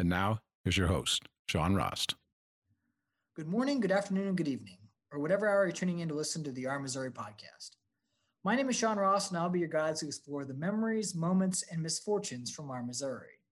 And 0.00 0.08
now, 0.08 0.38
here's 0.64 0.78
your 0.78 0.86
host, 0.86 1.28
Sean 1.46 1.74
Rost. 1.74 2.14
Good 3.36 3.46
morning, 3.46 3.80
good 3.80 3.92
afternoon, 3.92 4.28
and 4.28 4.36
good 4.36 4.48
evening, 4.48 4.78
or 5.12 5.18
whatever 5.20 5.46
hour 5.46 5.66
you're 5.66 5.72
tuning 5.72 5.98
in 5.98 6.08
to 6.08 6.14
listen 6.14 6.42
to 6.44 6.52
the 6.52 6.66
Our 6.68 6.78
Missouri 6.78 7.10
podcast. 7.10 7.72
My 8.42 8.56
name 8.56 8.70
is 8.70 8.76
Sean 8.76 8.96
Rost, 8.96 9.30
and 9.30 9.36
I'll 9.36 9.50
be 9.50 9.58
your 9.58 9.68
guide 9.68 9.96
to 9.96 10.06
explore 10.06 10.46
the 10.46 10.54
memories, 10.54 11.14
moments, 11.14 11.66
and 11.70 11.82
misfortunes 11.82 12.50
from 12.50 12.70
our 12.70 12.82
Missouri. 12.82 13.42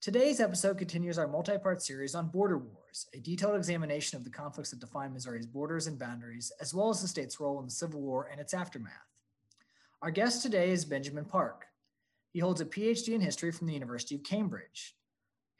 Today's 0.00 0.40
episode 0.40 0.78
continues 0.78 1.16
our 1.16 1.28
multi 1.28 1.56
part 1.58 1.80
series 1.80 2.16
on 2.16 2.26
border 2.26 2.58
wars, 2.58 3.06
a 3.14 3.20
detailed 3.20 3.54
examination 3.54 4.18
of 4.18 4.24
the 4.24 4.30
conflicts 4.30 4.70
that 4.70 4.80
define 4.80 5.12
Missouri's 5.12 5.46
borders 5.46 5.86
and 5.86 5.96
boundaries, 5.96 6.50
as 6.60 6.74
well 6.74 6.90
as 6.90 7.00
the 7.00 7.06
state's 7.06 7.38
role 7.38 7.60
in 7.60 7.66
the 7.66 7.70
Civil 7.70 8.00
War 8.00 8.28
and 8.32 8.40
its 8.40 8.52
aftermath. 8.52 9.14
Our 10.02 10.10
guest 10.10 10.42
today 10.42 10.72
is 10.72 10.84
Benjamin 10.84 11.24
Park. 11.24 11.66
He 12.32 12.40
holds 12.40 12.60
a 12.60 12.66
PhD 12.66 13.10
in 13.14 13.20
history 13.20 13.52
from 13.52 13.68
the 13.68 13.74
University 13.74 14.16
of 14.16 14.24
Cambridge. 14.24 14.96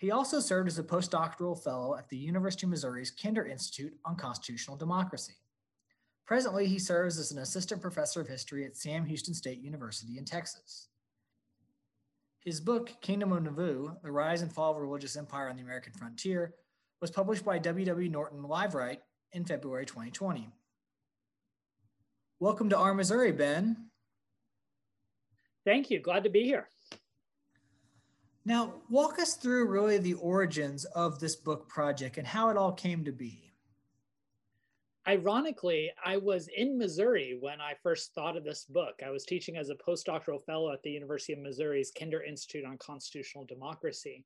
He 0.03 0.11
also 0.11 0.41
served 0.41 0.67
as 0.67 0.81
a 0.81 0.83
postdoctoral 0.83 1.57
fellow 1.57 1.95
at 1.95 2.09
the 2.09 2.17
University 2.17 2.67
of 2.67 2.71
Missouri's 2.71 3.13
Kinder 3.13 3.47
Institute 3.47 3.97
on 4.05 4.17
Constitutional 4.17 4.77
Democracy. 4.77 5.37
Presently, 6.27 6.67
he 6.67 6.81
serves 6.81 7.21
as 7.21 7.31
an 7.31 7.39
assistant 7.39 7.81
professor 7.81 8.21
of 8.21 8.27
history 8.27 8.67
at 8.67 8.77
Sam 8.77 9.05
Houston 9.05 9.33
State 9.33 9.61
University 9.61 10.19
in 10.19 10.25
Texas. 10.25 10.89
His 12.41 12.61
book, 12.61 12.91
Kingdom 13.01 13.31
of 13.31 13.45
Nauvoo 13.45 13.93
The 14.03 14.11
Rise 14.11 14.43
and 14.43 14.53
Fall 14.53 14.73
of 14.73 14.79
a 14.79 14.81
Religious 14.81 15.15
Empire 15.15 15.49
on 15.49 15.55
the 15.55 15.63
American 15.63 15.93
Frontier, 15.93 16.55
was 17.01 17.13
published 17.13 17.45
by 17.45 17.61
W.W. 17.61 18.09
Norton 18.09 18.43
Liveright 18.43 18.99
in 19.35 19.45
February 19.45 19.87
2020. 19.87 20.49
Welcome 22.41 22.69
to 22.71 22.77
our 22.77 22.93
Missouri, 22.93 23.31
Ben. 23.31 23.77
Thank 25.65 25.93
you. 25.93 26.01
Glad 26.01 26.25
to 26.25 26.31
be 26.31 26.43
here. 26.43 26.71
Now, 28.45 28.75
walk 28.91 29.21
us 29.21 29.35
through 29.35 29.69
really 29.69 29.99
the 29.99 30.15
origins 30.15 30.85
of 30.85 31.21
this 31.21 31.37
book 31.37 31.69
project 31.69 32.19
and 32.19 32.27
how 32.27 32.49
it 32.49 32.57
all 32.57 32.73
came 32.73 33.05
to 33.05 33.13
be. 33.13 33.53
Ironically, 35.07 35.91
I 36.05 36.17
was 36.17 36.49
in 36.49 36.79
Missouri 36.79 37.37
when 37.41 37.61
I 37.61 37.75
first 37.83 38.15
thought 38.15 38.37
of 38.37 38.45
this 38.45 38.65
book. 38.65 39.01
I 39.05 39.11
was 39.11 39.25
teaching 39.25 39.57
as 39.57 39.71
a 39.71 39.75
postdoctoral 39.75 40.45
fellow 40.45 40.73
at 40.73 40.83
the 40.83 40.91
University 40.91 41.33
of 41.33 41.41
Missouri's 41.41 41.93
Kinder 41.97 42.23
Institute 42.23 42.65
on 42.65 42.79
Constitutional 42.79 43.45
Democracy. 43.45 44.25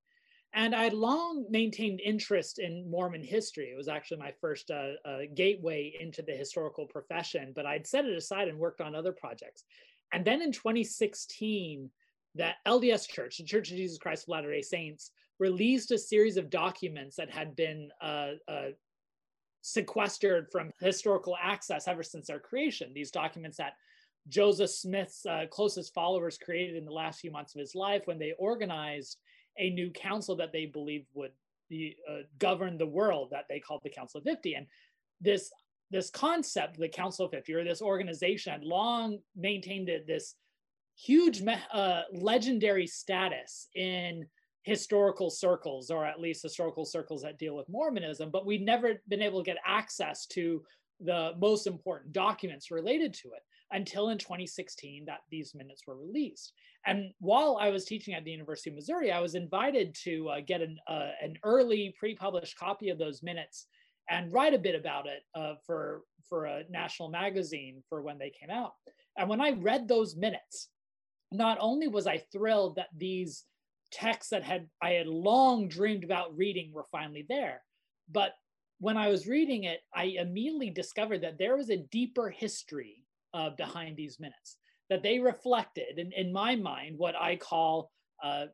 And 0.53 0.75
I 0.75 0.89
long 0.89 1.47
maintained 1.51 2.01
interest 2.01 2.59
in 2.59 2.91
Mormon 2.91 3.23
history. 3.23 3.71
It 3.71 3.77
was 3.77 3.89
actually 3.89 4.19
my 4.19 4.33
first 4.41 4.71
uh, 4.71 4.93
uh, 5.05 5.19
gateway 5.35 5.95
into 5.99 6.23
the 6.23 6.33
historical 6.33 6.87
profession, 6.87 7.53
but 7.55 7.67
I'd 7.67 7.87
set 7.87 8.05
it 8.05 8.17
aside 8.17 8.49
and 8.49 8.59
worked 8.59 8.81
on 8.81 8.95
other 8.95 9.13
projects. 9.13 9.65
And 10.13 10.25
then 10.25 10.41
in 10.41 10.53
2016, 10.53 11.91
the 12.37 12.51
LDS 12.67 13.09
Church, 13.09 13.39
the 13.39 13.45
Church 13.45 13.71
of 13.71 13.77
Jesus 13.77 13.99
Christ 13.99 14.25
of 14.25 14.29
Latter 14.29 14.53
day 14.53 14.63
Saints, 14.63 15.11
released 15.39 15.91
a 15.91 15.99
series 15.99 16.37
of 16.37 16.51
documents 16.51 17.17
that 17.17 17.31
had 17.31 17.57
been 17.57 17.91
uh, 18.01 18.33
uh, 18.49 18.69
sequestered 19.63 20.49
from 20.51 20.73
historical 20.81 21.37
access 21.41 21.89
ever 21.89 22.03
since 22.03 22.29
their 22.29 22.39
creation. 22.39 22.93
These 22.95 23.11
documents 23.11 23.59
that 23.59 23.75
Joseph 24.29 24.71
Smith's 24.71 25.25
uh, 25.27 25.45
closest 25.51 25.95
followers 25.95 26.39
created 26.39 26.77
in 26.77 26.85
the 26.85 26.93
last 26.93 27.21
few 27.21 27.31
months 27.31 27.55
of 27.55 27.61
his 27.61 27.75
life 27.75 28.03
when 28.07 28.19
they 28.19 28.33
organized 28.39 29.19
a 29.59 29.71
new 29.71 29.91
council 29.91 30.37
that 30.37 30.53
they 30.53 30.67
believed 30.67 31.07
would 31.15 31.33
be, 31.69 31.97
uh, 32.11 32.23
govern 32.39 32.79
the 32.79 32.87
world 32.87 33.31
that 33.31 33.45
they 33.49 33.61
called 33.61 33.81
the 33.83 33.91
Council 33.91 34.19
of 34.19 34.25
50. 34.25 34.55
And 34.55 34.67
this 35.21 35.51
this 35.91 36.11
concept, 36.11 36.79
the 36.79 36.89
Council 36.89 37.27
of 37.27 37.31
50, 37.31 37.55
or 37.55 37.65
this 37.65 37.81
organization, 37.81 38.53
had 38.53 38.65
long 38.65 39.19
maintained 39.37 39.89
this 40.07 40.35
huge 40.97 41.43
uh, 41.73 42.03
legendary 42.13 42.87
status 42.87 43.69
in 43.75 44.27
historical 44.63 45.31
circles, 45.31 45.91
or 45.91 46.05
at 46.05 46.21
least 46.21 46.43
historical 46.43 46.85
circles 46.85 47.23
that 47.23 47.39
deal 47.39 47.55
with 47.55 47.69
Mormonism, 47.69 48.31
but 48.31 48.47
we'd 48.47 48.65
never 48.65 48.95
been 49.09 49.23
able 49.23 49.43
to 49.43 49.51
get 49.51 49.59
access 49.65 50.27
to 50.27 50.63
the 51.01 51.33
most 51.39 51.67
important 51.67 52.13
documents 52.13 52.71
related 52.71 53.13
to 53.13 53.29
it 53.29 53.43
until 53.73 54.09
in 54.09 54.19
2016 54.19 55.05
that 55.07 55.21
these 55.31 55.55
minutes 55.55 55.83
were 55.87 55.97
released. 55.97 56.53
And 56.87 57.13
while 57.19 57.59
I 57.61 57.69
was 57.69 57.85
teaching 57.85 58.15
at 58.15 58.25
the 58.25 58.31
University 58.31 58.71
of 58.71 58.77
Missouri, 58.77 59.13
I 59.13 59.21
was 59.21 59.35
invited 59.35 59.95
to 60.05 60.29
uh, 60.29 60.41
get 60.47 60.63
an, 60.63 60.79
uh, 60.89 61.11
an 61.21 61.37
early 61.43 61.95
pre-published 61.99 62.59
copy 62.59 62.89
of 62.89 62.99
those 62.99 63.23
minutes 63.23 63.67
and 64.09 64.33
write 64.33 64.55
a 64.55 64.59
bit 64.59 64.75
about 64.75 65.07
it 65.07 65.23
uh, 65.35 65.55
for 65.67 66.03
for 66.29 66.47
a 66.47 66.63
national 66.71 67.09
magazine 67.09 67.83
for 67.89 68.03
when 68.03 68.19
they 68.19 68.31
came 68.31 68.51
out. 68.51 68.73
And 69.17 69.29
when 69.29 69.41
I 69.41 69.53
read 69.53 69.87
those 69.87 70.17
minutes, 70.17 70.69
not 71.33 71.59
only 71.61 71.89
was 71.89 72.07
I 72.07 72.19
thrilled 72.33 72.77
that 72.77 72.89
these 72.97 73.45
texts 73.93 74.31
that 74.31 74.43
had 74.43 74.69
I 74.83 74.91
had 74.91 75.07
long 75.07 75.69
dreamed 75.69 76.05
about 76.05 76.37
reading 76.37 76.73
were 76.73 76.87
finally 76.91 77.25
there, 77.29 77.63
but 78.11 78.33
when 78.79 78.97
I 78.97 79.09
was 79.09 79.27
reading 79.27 79.65
it, 79.65 79.81
I 79.95 80.17
immediately 80.19 80.71
discovered 80.71 81.23
that 81.23 81.39
there 81.39 81.57
was 81.57 81.71
a 81.71 81.79
deeper 81.91 82.29
history 82.29 83.05
uh, 83.33 83.51
behind 83.51 83.97
these 83.97 84.21
minutes. 84.21 84.57
That 84.89 85.03
they 85.03 85.19
reflected, 85.19 85.99
in, 85.99 86.13
in 86.13 86.33
my 86.33 86.55
mind, 86.55 86.97
what 86.97 87.17
I 87.17 87.37
call 87.37 87.91
uh, 88.23 88.47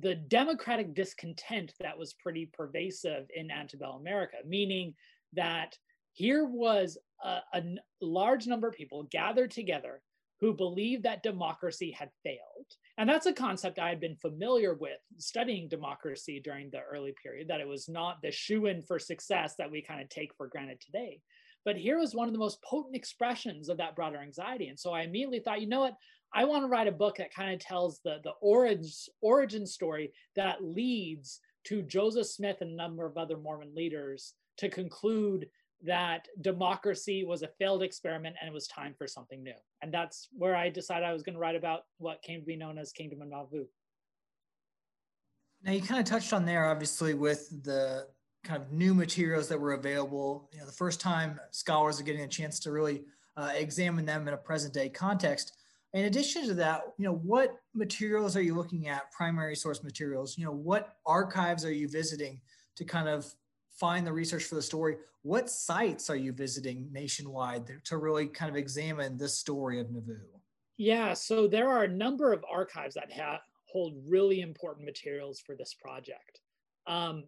the 0.00 0.14
democratic 0.14 0.94
discontent 0.94 1.74
that 1.80 1.98
was 1.98 2.14
pretty 2.14 2.46
pervasive 2.46 3.26
in 3.34 3.50
antebellum 3.50 4.00
America, 4.00 4.36
meaning 4.46 4.94
that 5.34 5.76
here 6.12 6.46
was 6.46 6.96
a, 7.22 7.40
a 7.52 7.62
large 8.00 8.46
number 8.46 8.68
of 8.68 8.74
people 8.74 9.08
gathered 9.10 9.50
together 9.50 10.00
who 10.40 10.54
believed 10.54 11.02
that 11.02 11.22
democracy 11.22 11.90
had 11.90 12.10
failed. 12.22 12.66
And 12.96 13.08
that's 13.08 13.26
a 13.26 13.32
concept 13.32 13.78
I 13.78 13.88
had 13.88 14.00
been 14.00 14.16
familiar 14.16 14.74
with 14.74 14.98
studying 15.18 15.68
democracy 15.68 16.40
during 16.42 16.70
the 16.70 16.80
early 16.80 17.14
period, 17.22 17.48
that 17.48 17.60
it 17.60 17.68
was 17.68 17.88
not 17.88 18.22
the 18.22 18.30
shoe 18.30 18.66
in 18.66 18.82
for 18.82 18.98
success 18.98 19.54
that 19.58 19.70
we 19.70 19.82
kind 19.82 20.00
of 20.00 20.08
take 20.08 20.34
for 20.36 20.48
granted 20.48 20.80
today. 20.80 21.20
But 21.64 21.76
here 21.76 21.98
was 21.98 22.14
one 22.14 22.28
of 22.28 22.32
the 22.32 22.38
most 22.38 22.62
potent 22.62 22.96
expressions 22.96 23.68
of 23.68 23.78
that 23.78 23.96
broader 23.96 24.18
anxiety. 24.18 24.68
And 24.68 24.78
so 24.78 24.92
I 24.92 25.02
immediately 25.02 25.40
thought, 25.40 25.60
you 25.60 25.68
know 25.68 25.80
what? 25.80 25.96
I 26.32 26.44
want 26.44 26.62
to 26.62 26.68
write 26.68 26.88
a 26.88 26.92
book 26.92 27.16
that 27.18 27.34
kind 27.34 27.52
of 27.52 27.60
tells 27.60 28.00
the, 28.04 28.18
the 28.22 28.32
origin, 28.40 28.88
origin 29.20 29.66
story 29.66 30.12
that 30.36 30.62
leads 30.62 31.40
to 31.64 31.82
Joseph 31.82 32.26
Smith 32.26 32.58
and 32.60 32.72
a 32.72 32.76
number 32.76 33.06
of 33.06 33.16
other 33.16 33.36
Mormon 33.36 33.74
leaders 33.74 34.34
to 34.58 34.68
conclude 34.68 35.48
that 35.84 36.26
democracy 36.40 37.24
was 37.24 37.42
a 37.42 37.48
failed 37.58 37.82
experiment 37.82 38.36
and 38.40 38.48
it 38.48 38.54
was 38.54 38.66
time 38.66 38.94
for 38.98 39.06
something 39.06 39.42
new. 39.42 39.54
And 39.82 39.92
that's 39.92 40.28
where 40.32 40.56
I 40.56 40.68
decided 40.68 41.04
I 41.04 41.12
was 41.12 41.22
going 41.22 41.34
to 41.34 41.40
write 41.40 41.56
about 41.56 41.82
what 41.98 42.22
came 42.22 42.40
to 42.40 42.46
be 42.46 42.56
known 42.56 42.78
as 42.78 42.92
Kingdom 42.92 43.22
of 43.22 43.28
Nauvoo. 43.28 43.64
Now 45.62 45.72
you 45.72 45.82
kind 45.82 46.00
of 46.00 46.06
touched 46.06 46.32
on 46.32 46.44
there, 46.44 46.66
obviously, 46.66 47.14
with 47.14 47.64
the 47.64 48.06
kind 48.44 48.62
of 48.62 48.72
new 48.72 48.94
materials 48.94 49.48
that 49.48 49.60
were 49.60 49.72
available. 49.72 50.48
You 50.52 50.60
know, 50.60 50.66
the 50.66 50.72
first 50.72 51.00
time 51.00 51.40
scholars 51.50 52.00
are 52.00 52.04
getting 52.04 52.22
a 52.22 52.28
chance 52.28 52.58
to 52.60 52.72
really 52.72 53.04
uh, 53.36 53.52
examine 53.54 54.04
them 54.04 54.26
in 54.26 54.34
a 54.34 54.38
present 54.38 54.74
day 54.74 54.88
context. 54.88 55.56
In 55.94 56.04
addition 56.04 56.46
to 56.46 56.54
that, 56.54 56.82
you 56.98 57.04
know, 57.04 57.14
what 57.14 57.56
materials 57.74 58.36
are 58.36 58.42
you 58.42 58.54
looking 58.54 58.88
at? 58.88 59.10
Primary 59.10 59.56
source 59.56 59.82
materials. 59.82 60.36
You 60.36 60.44
know, 60.44 60.52
what 60.52 60.96
archives 61.06 61.64
are 61.64 61.72
you 61.72 61.88
visiting 61.88 62.40
to 62.76 62.84
kind 62.84 63.08
of 63.08 63.32
find 63.78 64.06
the 64.06 64.12
research 64.12 64.44
for 64.44 64.54
the 64.54 64.62
story? 64.62 64.96
What 65.22 65.50
sites 65.50 66.10
are 66.10 66.16
you 66.16 66.32
visiting 66.32 66.88
nationwide 66.92 67.70
to 67.84 67.96
really 67.98 68.26
kind 68.26 68.50
of 68.50 68.56
examine 68.56 69.16
this 69.16 69.38
story 69.38 69.80
of 69.80 69.90
Nauvoo? 69.90 70.18
Yeah, 70.76 71.14
so 71.14 71.48
there 71.48 71.68
are 71.68 71.84
a 71.84 71.88
number 71.88 72.32
of 72.32 72.44
archives 72.50 72.94
that 72.94 73.10
hold 73.66 73.94
really 74.06 74.40
important 74.40 74.86
materials 74.86 75.40
for 75.40 75.54
this 75.54 75.74
project. 75.74 76.40
Um, 76.86 77.24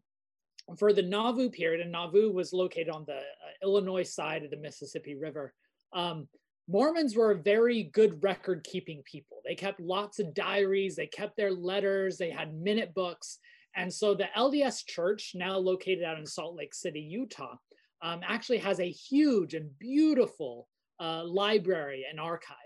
for 0.78 0.92
the 0.92 1.02
Nauvoo 1.02 1.50
period, 1.50 1.80
and 1.80 1.92
Nauvoo 1.92 2.32
was 2.32 2.52
located 2.52 2.90
on 2.90 3.04
the 3.06 3.16
uh, 3.16 3.22
Illinois 3.62 4.08
side 4.08 4.44
of 4.44 4.50
the 4.50 4.56
Mississippi 4.56 5.16
River. 5.16 5.52
Um, 5.92 6.28
Mormons 6.68 7.16
were 7.16 7.32
a 7.32 7.42
very 7.42 7.84
good 7.84 8.22
record 8.22 8.64
keeping 8.64 9.02
people. 9.04 9.38
They 9.44 9.56
kept 9.56 9.80
lots 9.80 10.20
of 10.20 10.34
diaries, 10.34 10.94
they 10.94 11.08
kept 11.08 11.36
their 11.36 11.52
letters, 11.52 12.16
they 12.16 12.30
had 12.30 12.54
minute 12.54 12.94
books. 12.94 13.38
And 13.76 13.92
so 13.92 14.14
the 14.14 14.28
LDS 14.36 14.86
Church, 14.86 15.32
now 15.34 15.56
located 15.56 16.04
out 16.04 16.18
in 16.18 16.26
Salt 16.26 16.56
Lake 16.56 16.74
City, 16.74 17.00
Utah, 17.00 17.56
um, 18.02 18.20
actually 18.26 18.58
has 18.58 18.80
a 18.80 18.90
huge 18.90 19.54
and 19.54 19.70
beautiful 19.78 20.68
uh, 20.98 21.24
library 21.24 22.06
and 22.08 22.18
archive. 22.18 22.56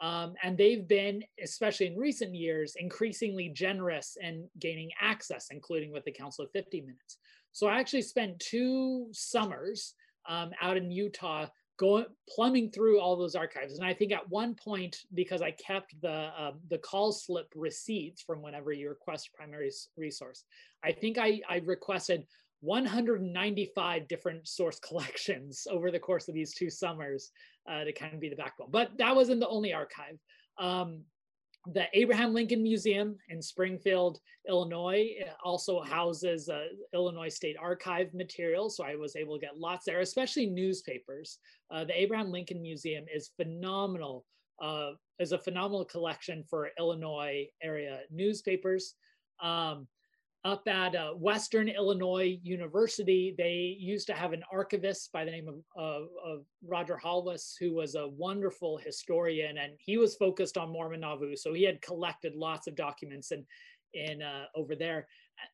Um, 0.00 0.34
and 0.42 0.58
they've 0.58 0.86
been, 0.86 1.22
especially 1.42 1.86
in 1.86 1.96
recent 1.96 2.34
years, 2.34 2.74
increasingly 2.76 3.50
generous 3.50 4.16
in 4.20 4.48
gaining 4.58 4.90
access, 5.00 5.46
including 5.50 5.92
with 5.92 6.04
the 6.04 6.12
Council 6.12 6.44
of 6.44 6.50
50 6.50 6.80
Minutes. 6.80 7.18
So 7.52 7.68
I 7.68 7.78
actually 7.78 8.02
spent 8.02 8.40
two 8.40 9.08
summers 9.12 9.94
um, 10.28 10.50
out 10.60 10.76
in 10.76 10.90
Utah 10.90 11.46
going 11.78 12.06
plumbing 12.28 12.70
through 12.70 13.00
all 13.00 13.16
those 13.16 13.34
archives. 13.34 13.78
And 13.78 13.86
I 13.86 13.94
think 13.94 14.12
at 14.12 14.28
one 14.28 14.54
point, 14.54 14.98
because 15.14 15.42
I 15.42 15.52
kept 15.52 16.00
the 16.00 16.30
uh, 16.38 16.52
the 16.70 16.78
call 16.78 17.12
slip 17.12 17.52
receipts 17.54 18.22
from 18.22 18.42
whenever 18.42 18.72
you 18.72 18.88
request 18.88 19.30
primary 19.34 19.70
resource, 19.96 20.44
I 20.84 20.92
think 20.92 21.18
I, 21.18 21.40
I 21.48 21.62
requested 21.64 22.26
195 22.60 24.08
different 24.08 24.48
source 24.48 24.78
collections 24.88 25.66
over 25.70 25.90
the 25.90 25.98
course 25.98 26.28
of 26.28 26.34
these 26.34 26.54
two 26.54 26.70
summers 26.70 27.30
uh, 27.68 27.84
to 27.84 27.92
kind 27.92 28.14
of 28.14 28.20
be 28.20 28.28
the 28.28 28.36
backbone. 28.36 28.68
But 28.70 28.96
that 28.98 29.14
wasn't 29.14 29.40
the 29.40 29.48
only 29.48 29.72
archive. 29.72 30.18
Um, 30.58 31.02
the 31.66 31.86
Abraham 31.92 32.34
Lincoln 32.34 32.62
Museum 32.62 33.16
in 33.28 33.40
Springfield, 33.40 34.18
Illinois, 34.48 35.10
also 35.44 35.80
houses 35.82 36.48
uh, 36.48 36.64
Illinois 36.92 37.28
State 37.28 37.56
Archive 37.60 38.12
material. 38.14 38.68
So 38.68 38.84
I 38.84 38.96
was 38.96 39.14
able 39.14 39.38
to 39.38 39.40
get 39.40 39.58
lots 39.58 39.84
there, 39.84 40.00
especially 40.00 40.46
newspapers. 40.46 41.38
Uh, 41.70 41.84
the 41.84 42.00
Abraham 42.00 42.32
Lincoln 42.32 42.60
Museum 42.60 43.04
is 43.14 43.30
phenomenal, 43.36 44.24
uh, 44.60 44.90
is 45.20 45.32
a 45.32 45.38
phenomenal 45.38 45.84
collection 45.84 46.42
for 46.50 46.70
Illinois 46.78 47.46
area 47.62 48.00
newspapers. 48.10 48.94
Um, 49.40 49.86
up 50.44 50.66
at 50.66 50.96
uh, 50.96 51.12
Western 51.12 51.68
Illinois 51.68 52.38
University, 52.42 53.34
they 53.38 53.76
used 53.78 54.08
to 54.08 54.12
have 54.12 54.32
an 54.32 54.42
archivist 54.52 55.12
by 55.12 55.24
the 55.24 55.30
name 55.30 55.48
of, 55.48 55.62
uh, 55.78 56.06
of 56.24 56.44
Roger 56.66 56.98
Haweis, 57.02 57.54
who 57.60 57.74
was 57.74 57.94
a 57.94 58.08
wonderful 58.08 58.76
historian, 58.76 59.58
and 59.58 59.74
he 59.78 59.98
was 59.98 60.16
focused 60.16 60.58
on 60.58 60.72
Mormon 60.72 61.00
Nauvoo. 61.00 61.36
So 61.36 61.52
he 61.52 61.62
had 61.62 61.80
collected 61.80 62.34
lots 62.34 62.66
of 62.66 62.74
documents 62.74 63.30
and 63.30 63.44
in 63.94 64.22
uh, 64.22 64.44
over 64.56 64.74
there. 64.74 65.06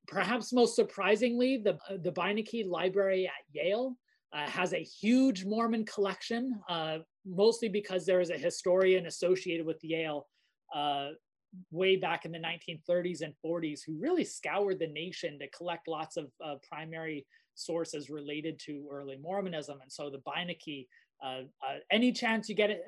Perhaps 0.07 0.53
most 0.53 0.77
surprisingly, 0.77 1.59
the 1.59 1.79
the 2.03 2.13
Beinecke 2.13 2.67
Library 2.67 3.27
at 3.27 3.45
Yale 3.53 3.97
uh, 4.33 4.49
has 4.49 4.73
a 4.73 4.83
huge 4.83 5.45
Mormon 5.45 5.85
collection, 5.85 6.61
uh, 6.69 6.99
mostly 7.27 7.69
because 7.69 8.05
there 8.05 8.21
is 8.21 8.31
a 8.31 8.39
historian 8.39 9.07
associated 9.07 9.67
with 9.67 9.83
Yale 9.83 10.27
uh, 10.75 11.09
way 11.71 11.97
back 11.97 12.25
in 12.25 12.33
the 12.33 12.39
1930s 12.39 13.23
and 13.23 13.35
40s 13.45 13.81
who 13.87 13.99
really 13.99 14.25
scoured 14.25 14.79
the 14.79 14.87
nation 14.87 15.39
to 15.39 15.49
collect 15.49 15.89
lots 15.89 16.17
of 16.17 16.31
uh, 16.45 16.57
primary 16.69 17.27
sources 17.55 18.11
related 18.11 18.59
to 18.61 18.87
early 18.91 19.17
Mormonism. 19.17 19.79
And 19.83 19.91
so 19.91 20.11
the 20.11 20.19
Beinecke, 20.19 20.87
uh, 21.23 21.43
uh, 21.67 21.79
any 21.91 22.13
chance 22.13 22.49
you 22.49 22.55
get 22.55 22.71
it, 22.71 22.83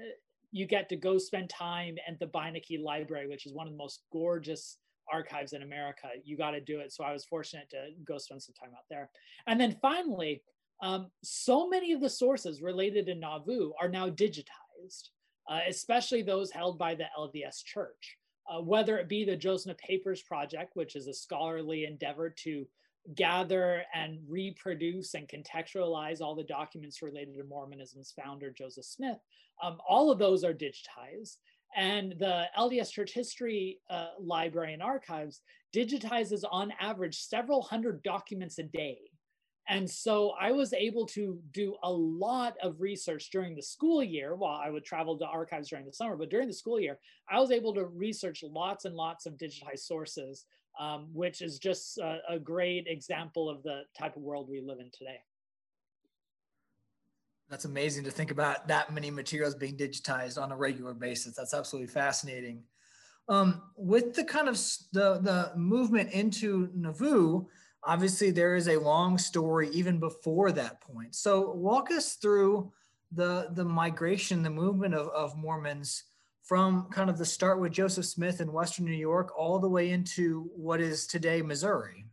you 0.52 0.66
get 0.66 0.88
to 0.88 0.96
go 0.96 1.18
spend 1.18 1.48
time 1.48 1.96
at 2.06 2.18
the 2.18 2.26
Beinecke 2.26 2.82
Library, 2.82 3.28
which 3.28 3.46
is 3.46 3.52
one 3.52 3.66
of 3.66 3.72
the 3.72 3.78
most 3.78 4.02
gorgeous 4.12 4.78
archives 5.12 5.52
in 5.52 5.62
America. 5.62 6.08
You 6.24 6.36
got 6.36 6.52
to 6.52 6.60
do 6.60 6.80
it. 6.80 6.92
So 6.92 7.04
I 7.04 7.12
was 7.12 7.24
fortunate 7.24 7.68
to 7.70 7.88
go 8.04 8.18
spend 8.18 8.42
some 8.42 8.54
time 8.54 8.70
out 8.74 8.84
there. 8.88 9.10
And 9.46 9.60
then 9.60 9.76
finally, 9.80 10.42
um, 10.82 11.10
so 11.22 11.68
many 11.68 11.92
of 11.92 12.00
the 12.00 12.10
sources 12.10 12.62
related 12.62 13.06
to 13.06 13.14
Nauvoo 13.14 13.72
are 13.80 13.88
now 13.88 14.08
digitized, 14.08 15.08
uh, 15.48 15.60
especially 15.68 16.22
those 16.22 16.50
held 16.50 16.78
by 16.78 16.94
the 16.94 17.04
LDS 17.18 17.64
Church 17.64 18.16
uh, 18.48 18.60
whether 18.60 18.98
it 18.98 19.08
be 19.08 19.24
the 19.24 19.36
Joseph 19.36 19.78
Papers 19.78 20.22
Project, 20.22 20.72
which 20.74 20.96
is 20.96 21.06
a 21.06 21.14
scholarly 21.14 21.84
endeavor 21.84 22.30
to 22.44 22.66
gather 23.14 23.82
and 23.94 24.18
reproduce 24.28 25.14
and 25.14 25.28
contextualize 25.28 26.20
all 26.20 26.34
the 26.34 26.44
documents 26.44 27.02
related 27.02 27.36
to 27.36 27.44
Mormonism's 27.44 28.12
founder, 28.12 28.50
Joseph 28.50 28.84
Smith, 28.84 29.18
um, 29.62 29.78
all 29.88 30.10
of 30.10 30.18
those 30.18 30.44
are 30.44 30.54
digitized. 30.54 31.36
And 31.76 32.14
the 32.18 32.46
LDS 32.58 32.90
Church 32.90 33.12
History 33.12 33.78
uh, 33.88 34.08
Library 34.18 34.74
and 34.74 34.82
Archives 34.82 35.42
digitizes 35.74 36.42
on 36.50 36.72
average 36.80 37.16
several 37.16 37.62
hundred 37.62 38.02
documents 38.02 38.58
a 38.58 38.64
day. 38.64 38.98
And 39.70 39.88
so 39.88 40.32
I 40.38 40.50
was 40.50 40.72
able 40.72 41.06
to 41.06 41.38
do 41.52 41.76
a 41.84 41.90
lot 41.90 42.56
of 42.60 42.80
research 42.80 43.30
during 43.30 43.54
the 43.54 43.62
school 43.62 44.02
year 44.02 44.34
while 44.34 44.60
I 44.60 44.68
would 44.68 44.84
travel 44.84 45.16
to 45.16 45.24
archives 45.24 45.68
during 45.68 45.86
the 45.86 45.92
summer. 45.92 46.16
But 46.16 46.28
during 46.28 46.48
the 46.48 46.54
school 46.54 46.80
year, 46.80 46.98
I 47.30 47.38
was 47.38 47.52
able 47.52 47.72
to 47.74 47.84
research 47.84 48.42
lots 48.42 48.84
and 48.84 48.96
lots 48.96 49.26
of 49.26 49.34
digitized 49.34 49.86
sources, 49.86 50.46
um, 50.80 51.08
which 51.12 51.40
is 51.40 51.60
just 51.60 51.98
a, 51.98 52.18
a 52.28 52.38
great 52.40 52.88
example 52.88 53.48
of 53.48 53.62
the 53.62 53.82
type 53.96 54.16
of 54.16 54.22
world 54.22 54.48
we 54.50 54.60
live 54.60 54.80
in 54.80 54.90
today. 54.90 55.20
That's 57.48 57.64
amazing 57.64 58.02
to 58.04 58.10
think 58.10 58.32
about 58.32 58.66
that 58.66 58.92
many 58.92 59.12
materials 59.12 59.54
being 59.54 59.76
digitized 59.76 60.40
on 60.40 60.50
a 60.50 60.56
regular 60.56 60.94
basis. 60.94 61.36
That's 61.36 61.54
absolutely 61.54 61.92
fascinating. 61.92 62.64
Um, 63.28 63.62
with 63.76 64.14
the 64.14 64.24
kind 64.24 64.48
of 64.48 64.56
the, 64.92 65.20
the 65.22 65.52
movement 65.54 66.10
into 66.10 66.70
Nauvoo, 66.74 67.46
obviously 67.84 68.30
there 68.30 68.54
is 68.54 68.68
a 68.68 68.80
long 68.80 69.18
story 69.18 69.68
even 69.70 69.98
before 69.98 70.52
that 70.52 70.80
point. 70.80 71.14
So 71.14 71.52
walk 71.52 71.90
us 71.90 72.14
through 72.14 72.72
the 73.12 73.48
the 73.52 73.64
migration, 73.64 74.42
the 74.42 74.50
movement 74.50 74.94
of, 74.94 75.08
of 75.08 75.36
Mormons 75.36 76.04
from 76.42 76.88
kind 76.90 77.10
of 77.10 77.18
the 77.18 77.24
start 77.24 77.60
with 77.60 77.72
Joseph 77.72 78.06
Smith 78.06 78.40
in 78.40 78.52
Western 78.52 78.84
New 78.84 78.92
York 78.92 79.32
all 79.36 79.58
the 79.58 79.68
way 79.68 79.90
into 79.90 80.50
what 80.56 80.80
is 80.80 81.06
today 81.06 81.42
Missouri. 81.42 82.06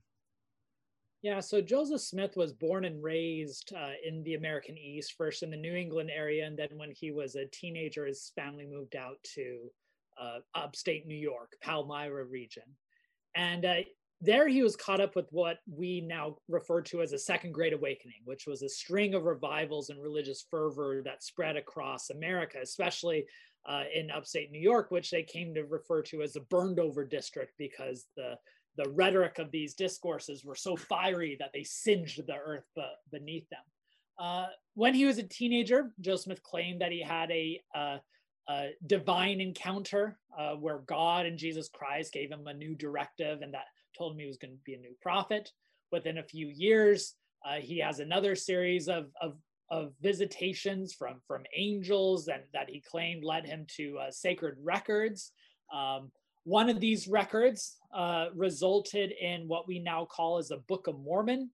Yeah, 1.23 1.39
so 1.39 1.61
Joseph 1.61 2.01
Smith 2.01 2.37
was 2.37 2.53
born 2.53 2.85
and 2.85 3.01
raised 3.03 3.73
uh, 3.75 3.93
in 4.05 4.23
the 4.23 4.35
American 4.35 4.77
East, 4.77 5.15
first 5.17 5.41
in 5.41 5.49
the 5.49 5.57
New 5.57 5.73
England 5.73 6.11
area, 6.15 6.45
and 6.45 6.57
then 6.57 6.69
when 6.75 6.91
he 6.91 7.11
was 7.11 7.35
a 7.35 7.47
teenager, 7.47 8.05
his 8.05 8.31
family 8.35 8.67
moved 8.67 8.95
out 8.95 9.17
to 9.35 9.71
uh, 10.21 10.39
upstate 10.53 11.07
New 11.07 11.15
York, 11.17 11.53
Palmyra 11.63 12.23
region. 12.25 12.63
And 13.35 13.65
uh, 13.65 13.75
there 14.19 14.47
he 14.47 14.63
was 14.63 14.75
caught 14.75 14.99
up 14.99 15.15
with 15.15 15.27
what 15.31 15.59
we 15.71 16.01
now 16.01 16.35
refer 16.47 16.81
to 16.81 17.01
as 17.01 17.13
a 17.13 17.19
second 17.19 17.51
great 17.51 17.73
awakening 17.73 18.19
which 18.25 18.47
was 18.47 18.63
a 18.63 18.69
string 18.69 19.13
of 19.13 19.25
revivals 19.25 19.89
and 19.89 20.01
religious 20.01 20.45
fervor 20.49 21.01
that 21.03 21.23
spread 21.23 21.55
across 21.55 22.09
america 22.09 22.57
especially 22.61 23.25
uh, 23.67 23.83
in 23.93 24.09
upstate 24.09 24.51
new 24.51 24.59
york 24.59 24.89
which 24.89 25.11
they 25.11 25.23
came 25.23 25.53
to 25.53 25.63
refer 25.65 26.01
to 26.01 26.21
as 26.21 26.33
the 26.33 26.39
burned 26.41 26.79
over 26.79 27.05
district 27.05 27.53
because 27.57 28.07
the 28.15 28.35
the 28.77 28.89
rhetoric 28.91 29.39
of 29.39 29.51
these 29.51 29.73
discourses 29.73 30.45
were 30.45 30.55
so 30.55 30.75
fiery 30.75 31.35
that 31.39 31.49
they 31.51 31.63
singed 31.63 32.21
the 32.27 32.35
earth 32.35 32.63
beneath 33.11 33.49
them. 33.49 33.63
Uh, 34.19 34.45
when 34.75 34.93
he 34.93 35.05
was 35.05 35.19
a 35.19 35.23
teenager 35.23 35.91
joe 36.01 36.15
smith 36.15 36.41
claimed 36.41 36.81
that 36.81 36.91
he 36.91 37.01
had 37.03 37.29
a, 37.29 37.61
uh, 37.75 37.97
a 38.49 38.69
divine 38.87 39.39
encounter 39.39 40.17
uh, 40.39 40.53
where 40.53 40.79
god 40.87 41.27
and 41.27 41.37
jesus 41.37 41.69
christ 41.69 42.11
gave 42.13 42.31
him 42.31 42.47
a 42.47 42.53
new 42.53 42.73
directive 42.73 43.43
and 43.43 43.53
that 43.53 43.65
told 43.97 44.13
him 44.13 44.19
he 44.19 44.27
was 44.27 44.37
going 44.37 44.53
to 44.53 44.63
be 44.65 44.73
a 44.73 44.79
new 44.79 44.95
prophet. 45.01 45.51
Within 45.91 46.17
a 46.17 46.23
few 46.23 46.47
years, 46.47 47.15
uh, 47.45 47.55
he 47.55 47.79
has 47.79 47.99
another 47.99 48.35
series 48.35 48.87
of, 48.87 49.05
of, 49.21 49.37
of, 49.69 49.93
visitations 50.01 50.93
from, 50.93 51.21
from 51.27 51.43
angels 51.55 52.27
and 52.27 52.43
that 52.53 52.69
he 52.69 52.81
claimed 52.81 53.23
led 53.23 53.45
him 53.45 53.65
to 53.77 53.97
uh, 53.99 54.11
sacred 54.11 54.57
records. 54.61 55.31
Um, 55.73 56.11
one 56.43 56.69
of 56.69 56.79
these 56.79 57.07
records 57.07 57.77
uh, 57.93 58.27
resulted 58.33 59.11
in 59.11 59.47
what 59.47 59.67
we 59.67 59.79
now 59.79 60.05
call 60.05 60.37
as 60.37 60.49
the 60.49 60.63
Book 60.67 60.87
of 60.87 60.99
Mormon, 60.99 61.49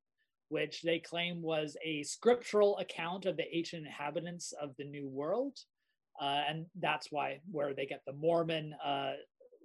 which 0.49 0.83
they 0.83 0.99
claim 0.99 1.41
was 1.41 1.75
a 1.83 2.03
scriptural 2.03 2.77
account 2.77 3.25
of 3.25 3.35
the 3.35 3.55
ancient 3.55 3.87
inhabitants 3.87 4.53
of 4.61 4.75
the 4.77 4.83
New 4.83 5.07
World. 5.07 5.57
Uh, 6.21 6.43
and 6.47 6.65
that's 6.79 7.11
why 7.11 7.39
where 7.51 7.73
they 7.73 7.87
get 7.87 8.03
the 8.05 8.13
Mormon 8.13 8.75
uh, 8.85 9.13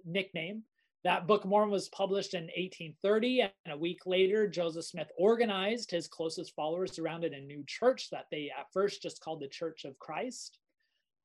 nickname. 0.03 0.63
That 1.05 1.27
Book 1.27 1.45
of 1.45 1.49
Mormon 1.49 1.71
was 1.71 1.87
published 1.89 2.33
in 2.33 2.43
1830, 2.43 3.41
and 3.41 3.51
a 3.71 3.77
week 3.77 4.01
later, 4.05 4.47
Joseph 4.47 4.85
Smith 4.85 5.09
organized 5.17 5.91
his 5.91 6.09
closest 6.09 6.53
followers 6.55 6.99
around 6.99 7.23
in 7.23 7.33
a 7.33 7.39
new 7.39 7.63
church 7.67 8.09
that 8.09 8.25
they 8.31 8.51
at 8.57 8.71
first 8.73 9.01
just 9.01 9.21
called 9.21 9.39
the 9.39 9.47
Church 9.47 9.85
of 9.85 9.97
Christ. 9.97 10.59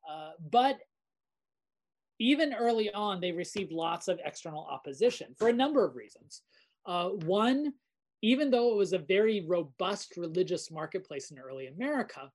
Uh, 0.09 0.31
but 0.51 0.79
even 2.21 2.55
early 2.55 2.93
on, 2.93 3.21
they 3.21 3.33
received 3.33 3.73
lots 3.73 4.07
of 4.07 4.21
external 4.25 4.65
opposition 4.71 5.35
for 5.39 5.49
a 5.49 5.53
number 5.53 5.85
of 5.85 5.97
reasons. 5.97 6.43
Uh, 6.87 7.09
one, 7.09 7.73
even 8.23 8.51
though 8.51 8.73
it 8.73 8.77
was 8.77 8.93
a 8.93 8.99
very 8.99 9.41
robust 9.41 10.17
religious 10.17 10.71
marketplace 10.71 11.33
in 11.33 11.39
early 11.39 11.67
America, 11.67 12.31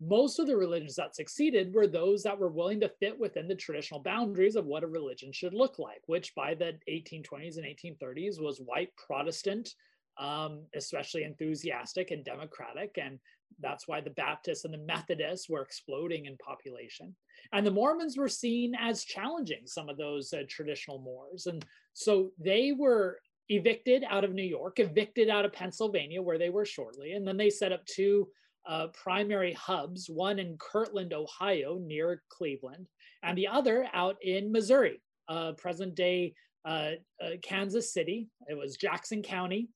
most 0.00 0.38
of 0.38 0.46
the 0.46 0.56
religions 0.56 0.96
that 0.96 1.14
succeeded 1.14 1.72
were 1.72 1.86
those 1.86 2.22
that 2.22 2.38
were 2.38 2.50
willing 2.50 2.80
to 2.80 2.88
fit 3.00 3.18
within 3.18 3.48
the 3.48 3.54
traditional 3.54 4.00
boundaries 4.00 4.56
of 4.56 4.66
what 4.66 4.82
a 4.82 4.88
religion 4.88 5.32
should 5.32 5.54
look 5.54 5.78
like, 5.78 6.02
which 6.06 6.34
by 6.34 6.54
the 6.54 6.72
1820s 6.88 7.56
and 7.56 7.66
1830s 7.66 8.40
was 8.40 8.58
white 8.58 8.90
Protestant, 8.96 9.74
um, 10.18 10.62
especially 10.74 11.22
enthusiastic 11.22 12.10
and 12.10 12.24
democratic. 12.24 12.98
And 13.00 13.18
that's 13.60 13.86
why 13.86 14.00
the 14.00 14.10
Baptists 14.10 14.64
and 14.64 14.74
the 14.74 14.78
Methodists 14.78 15.48
were 15.48 15.62
exploding 15.62 16.26
in 16.26 16.36
population. 16.38 17.14
And 17.52 17.64
the 17.64 17.70
Mormons 17.70 18.16
were 18.16 18.28
seen 18.28 18.74
as 18.78 19.04
challenging 19.04 19.66
some 19.66 19.88
of 19.88 19.96
those 19.96 20.32
uh, 20.32 20.42
traditional 20.48 20.98
mores. 20.98 21.46
And 21.46 21.64
so 21.92 22.30
they 22.38 22.72
were 22.72 23.18
evicted 23.48 24.04
out 24.08 24.24
of 24.24 24.32
New 24.32 24.42
York, 24.42 24.80
evicted 24.80 25.28
out 25.28 25.44
of 25.44 25.52
Pennsylvania, 25.52 26.20
where 26.20 26.38
they 26.38 26.50
were 26.50 26.64
shortly. 26.64 27.12
And 27.12 27.26
then 27.26 27.36
they 27.36 27.50
set 27.50 27.72
up 27.72 27.84
two 27.86 28.28
uh, 28.66 28.88
primary 28.88 29.52
hubs, 29.52 30.08
one 30.08 30.38
in 30.38 30.56
Kirtland, 30.58 31.12
Ohio, 31.12 31.78
near 31.78 32.22
Cleveland, 32.28 32.86
and 33.22 33.36
the 33.36 33.48
other 33.48 33.86
out 33.92 34.16
in 34.22 34.52
Missouri, 34.52 35.00
uh, 35.28 35.52
present 35.52 35.94
day 35.94 36.34
uh, 36.64 36.92
uh, 37.22 37.36
Kansas 37.42 37.92
City. 37.92 38.28
It 38.48 38.56
was 38.56 38.76
Jackson 38.76 39.22
County. 39.22 39.68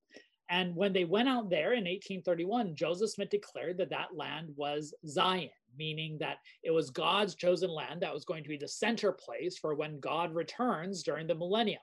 And 0.50 0.74
when 0.74 0.94
they 0.94 1.04
went 1.04 1.28
out 1.28 1.50
there 1.50 1.74
in 1.74 1.84
1831, 1.84 2.74
Joseph 2.74 3.10
Smith 3.10 3.28
declared 3.28 3.76
that 3.78 3.90
that 3.90 4.16
land 4.16 4.48
was 4.56 4.94
Zion, 5.06 5.50
meaning 5.76 6.16
that 6.20 6.38
it 6.62 6.70
was 6.70 6.90
God's 6.90 7.34
chosen 7.34 7.70
land 7.70 8.00
that 8.00 8.14
was 8.14 8.24
going 8.24 8.42
to 8.42 8.48
be 8.48 8.56
the 8.56 8.68
center 8.68 9.12
place 9.12 9.58
for 9.58 9.74
when 9.74 10.00
God 10.00 10.34
returns 10.34 11.02
during 11.02 11.26
the 11.26 11.34
millennium, 11.34 11.82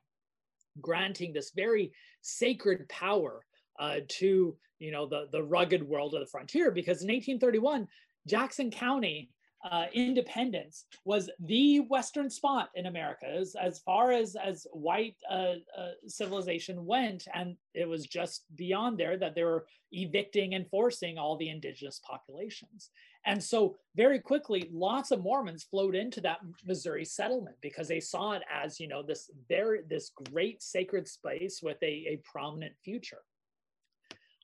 granting 0.81 1.31
this 1.31 1.51
very 1.55 1.91
sacred 2.21 2.89
power 2.89 3.45
uh, 3.79 3.97
to 4.07 4.55
you 4.79 4.91
know 4.91 5.05
the, 5.05 5.27
the 5.31 5.43
rugged 5.43 5.83
world 5.83 6.13
of 6.13 6.19
the 6.19 6.27
frontier. 6.27 6.71
Because 6.71 7.01
in 7.01 7.07
1831, 7.07 7.87
Jackson 8.27 8.71
County 8.71 9.29
uh, 9.71 9.85
independence 9.93 10.85
was 11.05 11.29
the 11.39 11.79
Western 11.79 12.29
spot 12.29 12.69
in 12.75 12.85
America 12.85 13.25
as, 13.25 13.55
as 13.59 13.79
far 13.79 14.11
as, 14.11 14.35
as 14.35 14.67
white 14.73 15.15
uh, 15.29 15.53
uh, 15.77 15.91
civilization 16.05 16.85
went. 16.85 17.27
And 17.33 17.55
it 17.73 17.89
was 17.89 18.05
just 18.05 18.43
beyond 18.55 18.99
there 18.99 19.17
that 19.17 19.33
they 19.33 19.43
were 19.43 19.65
evicting 19.91 20.53
and 20.53 20.69
forcing 20.69 21.17
all 21.17 21.35
the 21.35 21.49
indigenous 21.49 21.99
populations. 22.07 22.91
And 23.25 23.43
so 23.43 23.75
very 23.95 24.19
quickly, 24.19 24.69
lots 24.71 25.09
of 25.09 25.23
Mormons 25.23 25.63
flowed 25.63 25.95
into 25.95 26.21
that 26.21 26.39
Missouri 26.63 27.05
settlement 27.05 27.55
because 27.61 27.87
they 27.87 27.99
saw 27.99 28.33
it 28.33 28.43
as, 28.53 28.79
you 28.79 28.87
know, 28.87 29.01
this 29.01 29.31
very, 29.49 29.79
this 29.89 30.11
great 30.31 30.61
sacred 30.61 31.07
space 31.07 31.61
with 31.63 31.81
a, 31.81 32.05
a 32.07 32.21
prominent 32.23 32.73
future. 32.83 33.21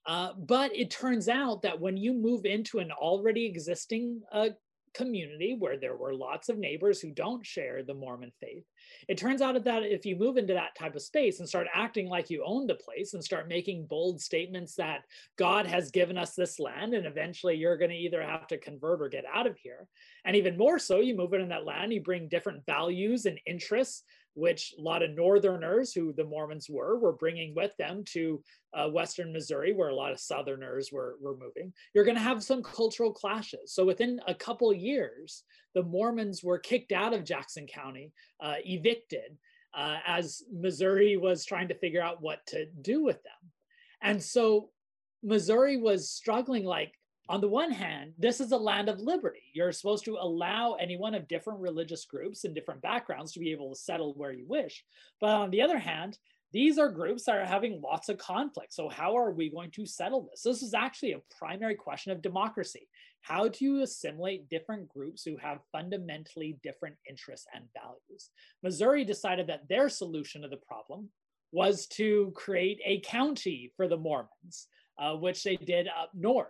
Uh, 0.06 0.34
but 0.38 0.76
it 0.76 0.90
turns 0.90 1.30
out 1.30 1.62
that 1.62 1.80
when 1.80 1.98
you 1.98 2.14
move 2.14 2.46
into 2.46 2.80
an 2.80 2.92
already 2.92 3.46
existing 3.46 4.22
uh, 4.32 4.50
community 4.94 5.56
where 5.58 5.78
there 5.78 5.96
were 5.96 6.14
lots 6.14 6.50
of 6.50 6.58
neighbors 6.58 7.00
who 7.00 7.12
don't 7.12 7.46
share 7.46 7.84
the 7.84 7.94
Mormon 7.94 8.32
faith. 8.40 8.66
It 9.08 9.18
turns 9.18 9.42
out 9.42 9.62
that 9.64 9.84
if 9.84 10.06
you 10.06 10.16
move 10.16 10.38
into 10.38 10.54
that 10.54 10.76
type 10.76 10.96
of 10.96 11.02
space 11.02 11.40
and 11.40 11.48
start 11.48 11.68
acting 11.74 12.10
like 12.10 12.30
you 12.30 12.44
own 12.46 12.68
the 12.68 12.76
place 12.76 13.14
and 13.14 13.24
start 13.24 13.48
making 13.48 13.86
bold 13.86 14.22
statements 14.22 14.76
that 14.76 15.04
God 15.38 15.66
has 15.66 15.92
given 15.92 16.18
us 16.18 16.36
this 16.36 16.60
land 16.60 16.94
and 16.94 17.06
eventually 17.06 17.56
you're 17.56 17.78
going 17.78 17.92
to 17.92 17.98
either 17.98 18.22
have 18.22 18.48
to 18.48 18.58
convert 18.58 19.02
or 19.02 19.10
get 19.10 19.26
out 19.34 19.48
of 19.48 19.58
here. 19.58 19.88
And 20.26 20.36
even 20.36 20.58
more 20.58 20.80
so, 20.80 21.00
you 21.00 21.16
move 21.16 21.34
in 21.34 21.50
that 21.50 21.66
land, 21.66 21.94
you 21.94 22.02
bring 22.02 22.28
different 22.28 22.66
values 22.66 23.26
and 23.26 23.40
interests 23.46 24.04
which 24.34 24.74
a 24.78 24.82
lot 24.82 25.04
of 25.04 25.12
Northerners, 25.12 25.94
who 25.94 26.14
the 26.14 26.24
Mormons 26.24 26.68
were, 26.70 26.98
were 26.98 27.14
bringing 27.14 27.54
with 27.56 27.76
them 27.78 28.04
to 28.14 28.42
uh, 28.74 28.88
Western 28.88 29.34
Missouri, 29.34 29.74
where 29.74 29.90
a 29.90 29.96
lot 29.96 30.12
of 30.12 30.20
Southerners 30.20 30.90
were, 30.92 31.18
were 31.22 31.38
moving. 31.38 31.74
You're 31.94 32.06
going 32.06 32.18
to 32.18 32.24
have 32.24 32.44
some 32.44 32.64
cultural 32.64 33.12
clashes. 33.12 33.74
So 33.74 33.86
within 33.86 34.22
a 34.28 34.34
couple 34.34 34.74
years, 34.74 35.44
the 35.76 35.84
Mormons 35.84 36.44
were 36.44 36.60
kicked 36.60 36.92
out 36.92 37.14
of 37.14 37.26
Jackson 37.26 37.68
County, 37.68 38.12
uh, 38.40 38.56
evicted, 38.66 39.38
uh, 39.74 39.98
as 40.06 40.44
Missouri 40.52 41.18
was 41.18 41.46
trying 41.46 41.68
to 41.70 41.80
figure 41.80 42.02
out 42.02 42.22
what 42.22 42.46
to 42.48 42.66
do 42.82 43.04
with 43.04 43.22
them. 43.24 43.52
And 44.02 44.22
so 44.22 44.70
Missouri 45.24 45.78
was 45.78 46.10
struggling 46.10 46.66
like, 46.66 46.94
on 47.32 47.40
the 47.40 47.48
one 47.48 47.72
hand, 47.72 48.12
this 48.18 48.42
is 48.42 48.52
a 48.52 48.58
land 48.58 48.90
of 48.90 49.00
liberty. 49.00 49.44
You're 49.54 49.72
supposed 49.72 50.04
to 50.04 50.18
allow 50.20 50.74
anyone 50.74 51.16
of 51.16 51.30
different 51.30 51.62
religious 51.62 52.04
groups 52.04 52.44
and 52.44 52.54
different 52.54 52.82
backgrounds 52.82 53.32
to 53.32 53.40
be 53.40 53.54
able 53.54 53.70
to 53.70 53.80
settle 53.80 54.14
where 54.16 54.34
you 54.34 54.46
wish. 54.46 54.84
But 55.22 55.30
on 55.30 55.50
the 55.50 55.62
other 55.62 55.78
hand, 55.78 56.18
these 56.52 56.78
are 56.78 56.92
groups 56.92 57.24
that 57.24 57.38
are 57.38 57.46
having 57.46 57.80
lots 57.82 58.10
of 58.10 58.18
conflict. 58.18 58.74
So, 58.74 58.90
how 58.90 59.18
are 59.18 59.32
we 59.32 59.50
going 59.50 59.72
to 59.72 59.86
settle 59.86 60.28
this? 60.30 60.42
This 60.44 60.62
is 60.62 60.74
actually 60.74 61.14
a 61.14 61.22
primary 61.40 61.76
question 61.76 62.12
of 62.12 62.22
democracy. 62.22 62.90
How 63.22 63.48
do 63.48 63.64
you 63.64 63.82
assimilate 63.82 64.50
different 64.50 64.90
groups 64.90 65.24
who 65.24 65.38
have 65.38 65.60
fundamentally 65.72 66.60
different 66.62 66.98
interests 67.10 67.48
and 67.56 67.64
values? 67.74 68.32
Missouri 68.62 69.06
decided 69.06 69.48
that 69.48 69.70
their 69.70 69.88
solution 69.88 70.42
to 70.42 70.50
the 70.50 70.58
problem 70.58 71.08
was 71.54 71.88
to 71.88 72.34
create 72.36 72.82
a 72.84 73.00
county 73.00 73.72
for 73.78 73.88
the 73.88 73.96
Mormons, 73.96 74.68
uh, 75.00 75.14
which 75.14 75.46
they 75.46 75.56
did 75.56 75.88
up 75.88 76.12
north 76.14 76.50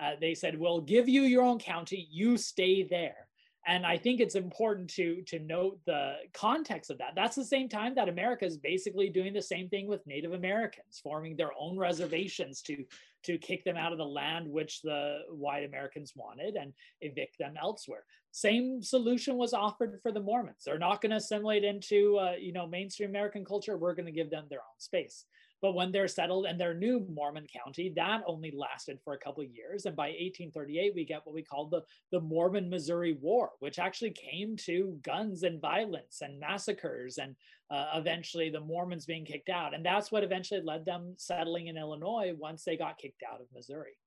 uh, 0.00 0.12
they 0.20 0.34
said, 0.34 0.58
we'll 0.58 0.80
give 0.80 1.08
you 1.08 1.22
your 1.22 1.42
own 1.42 1.58
county, 1.58 2.08
you 2.10 2.36
stay 2.36 2.82
there. 2.82 3.28
And 3.66 3.84
I 3.84 3.98
think 3.98 4.20
it's 4.20 4.34
important 4.34 4.88
to, 4.94 5.20
to 5.26 5.40
note 5.40 5.78
the 5.84 6.14
context 6.32 6.90
of 6.90 6.96
that. 6.98 7.12
That's 7.14 7.36
the 7.36 7.44
same 7.44 7.68
time 7.68 7.94
that 7.96 8.08
America 8.08 8.46
is 8.46 8.56
basically 8.56 9.10
doing 9.10 9.34
the 9.34 9.42
same 9.42 9.68
thing 9.68 9.86
with 9.86 10.06
Native 10.06 10.32
Americans, 10.32 11.00
forming 11.02 11.36
their 11.36 11.50
own 11.58 11.76
reservations 11.76 12.62
to, 12.62 12.82
to 13.24 13.36
kick 13.36 13.64
them 13.64 13.76
out 13.76 13.92
of 13.92 13.98
the 13.98 14.04
land 14.04 14.48
which 14.48 14.80
the 14.80 15.18
white 15.28 15.64
Americans 15.64 16.14
wanted 16.16 16.56
and 16.56 16.72
evict 17.02 17.36
them 17.38 17.54
elsewhere. 17.60 18.04
Same 18.30 18.82
solution 18.82 19.36
was 19.36 19.52
offered 19.52 19.98
for 20.02 20.12
the 20.12 20.20
Mormons. 20.20 20.62
They're 20.64 20.78
not 20.78 21.02
going 21.02 21.10
to 21.10 21.16
assimilate 21.16 21.64
into 21.64 22.16
uh, 22.18 22.32
you 22.38 22.52
know 22.52 22.66
mainstream 22.66 23.10
American 23.10 23.44
culture. 23.44 23.76
We're 23.76 23.94
going 23.94 24.06
to 24.06 24.12
give 24.12 24.30
them 24.30 24.44
their 24.48 24.60
own 24.60 24.78
space. 24.78 25.24
But 25.60 25.74
when 25.74 25.90
they're 25.90 26.08
settled 26.08 26.46
in 26.46 26.56
their 26.56 26.74
new 26.74 27.04
Mormon 27.10 27.46
county, 27.46 27.92
that 27.96 28.22
only 28.26 28.52
lasted 28.56 28.98
for 29.02 29.14
a 29.14 29.18
couple 29.18 29.42
of 29.42 29.50
years. 29.50 29.86
And 29.86 29.96
by 29.96 30.08
1838, 30.08 30.92
we 30.94 31.04
get 31.04 31.22
what 31.24 31.34
we 31.34 31.42
call 31.42 31.66
the, 31.66 31.82
the 32.12 32.20
Mormon 32.20 32.70
Missouri 32.70 33.18
War, 33.20 33.50
which 33.58 33.78
actually 33.78 34.12
came 34.12 34.56
to 34.66 34.98
guns 35.02 35.42
and 35.42 35.60
violence 35.60 36.20
and 36.22 36.38
massacres 36.38 37.18
and 37.18 37.34
uh, 37.70 37.86
eventually 37.94 38.50
the 38.50 38.60
Mormons 38.60 39.04
being 39.04 39.24
kicked 39.24 39.48
out. 39.48 39.74
And 39.74 39.84
that's 39.84 40.10
what 40.10 40.24
eventually 40.24 40.60
led 40.62 40.84
them 40.84 41.14
settling 41.18 41.66
in 41.66 41.76
Illinois 41.76 42.32
once 42.38 42.64
they 42.64 42.76
got 42.76 42.98
kicked 42.98 43.22
out 43.30 43.40
of 43.40 43.46
Missouri. 43.52 43.98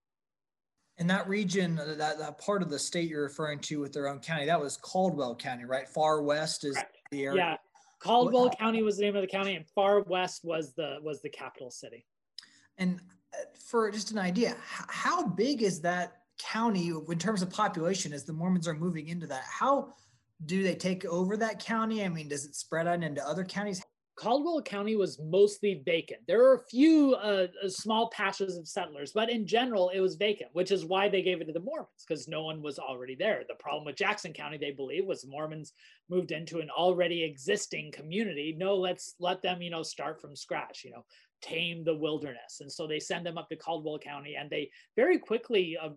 And 0.98 1.10
that 1.10 1.28
region, 1.28 1.80
uh, 1.80 1.96
that, 1.98 2.20
that 2.20 2.38
part 2.38 2.62
of 2.62 2.70
the 2.70 2.80
state 2.80 3.10
you're 3.10 3.24
referring 3.24 3.60
to 3.62 3.80
with 3.80 3.94
their 3.94 4.08
own 4.08 4.20
county, 4.20 4.46
that 4.46 4.60
was 4.60 4.78
Caldwell 4.78 5.36
County, 5.36 5.66
right? 5.66 5.88
Far 5.88 6.22
west 6.22 6.64
is 6.64 6.76
Correct. 6.76 6.98
the 7.12 7.26
area. 7.26 7.38
Yeah. 7.38 7.58
Caldwell 8.02 8.50
County 8.50 8.82
was 8.82 8.98
the 8.98 9.04
name 9.04 9.16
of 9.16 9.22
the 9.22 9.28
county, 9.28 9.56
and 9.56 9.66
Far 9.76 10.02
West 10.02 10.44
was 10.44 10.74
the 10.74 10.98
was 11.02 11.22
the 11.22 11.30
capital 11.30 11.70
city. 11.70 12.06
And 12.78 13.00
uh, 13.34 13.38
for 13.68 13.90
just 13.92 14.12
an 14.12 14.18
idea, 14.18 14.56
how 14.66 15.28
big 15.28 15.62
is 15.62 15.82
that 15.82 16.22
county 16.40 16.88
in 16.88 17.20
terms 17.20 17.42
of 17.42 17.50
population 17.52 18.14
as 18.14 18.24
the 18.24 18.34
Mormons 18.34 18.68
are 18.68 18.74
moving 18.74 19.08
into 19.08 19.28
that? 19.28 19.44
How 19.44 19.94
do 20.46 20.64
they 20.64 20.76
take 20.76 21.06
over 21.06 21.38
that 21.38 21.64
county? 21.64 22.04
I 22.04 22.10
mean, 22.10 22.28
does 22.28 22.46
it 22.46 22.56
spread 22.56 22.88
out 22.88 23.04
into 23.04 23.26
other 23.26 23.44
counties? 23.44 23.84
Caldwell 24.16 24.62
County 24.62 24.96
was 24.96 25.20
mostly 25.20 25.82
vacant. 25.86 26.22
There 26.28 26.46
are 26.46 26.56
a 26.56 26.66
few 26.66 27.16
uh, 27.16 27.48
uh, 27.64 27.70
small 27.70 28.10
patches 28.10 28.58
of 28.58 28.68
settlers, 28.68 29.14
but 29.14 29.30
in 29.30 29.48
general, 29.48 29.90
it 29.90 30.00
was 30.00 30.16
vacant, 30.16 30.52
which 30.54 30.72
is 30.72 30.86
why 30.86 31.08
they 31.10 31.22
gave 31.22 31.42
it 31.42 31.46
to 31.46 31.54
the 31.54 31.60
Mormons 31.60 32.06
because 32.06 32.28
no 32.28 32.44
one 32.44 32.62
was 32.62 32.78
already 32.78 33.16
there. 33.16 33.44
The 33.48 33.56
problem 33.56 33.86
with 33.86 33.96
Jackson 33.96 34.34
County, 34.34 34.58
they 34.58 34.72
believe, 34.72 35.06
was 35.06 35.26
Mormons 35.26 35.74
moved 36.10 36.32
into 36.32 36.60
an 36.60 36.70
already 36.70 37.24
existing 37.24 37.92
community. 37.94 38.54
No, 38.58 38.76
let's 38.76 39.16
let 39.20 39.42
them, 39.42 39.62
you 39.62 39.70
know, 39.70 39.84
start 39.84 40.20
from 40.20 40.36
scratch. 40.36 40.84
You 40.84 40.92
know, 40.92 41.06
tame 41.42 41.84
the 41.84 41.96
wilderness. 41.96 42.60
And 42.62 42.72
so 42.72 42.88
they 42.88 43.00
send 43.00 43.26
them 43.26 43.38
up 43.38 43.50
to 43.50 43.56
Caldwell 43.56 44.00
County, 44.00 44.36
and 44.36 44.50
they 44.50 44.70
very 44.96 45.18
quickly, 45.18 45.78
uh, 45.82 45.90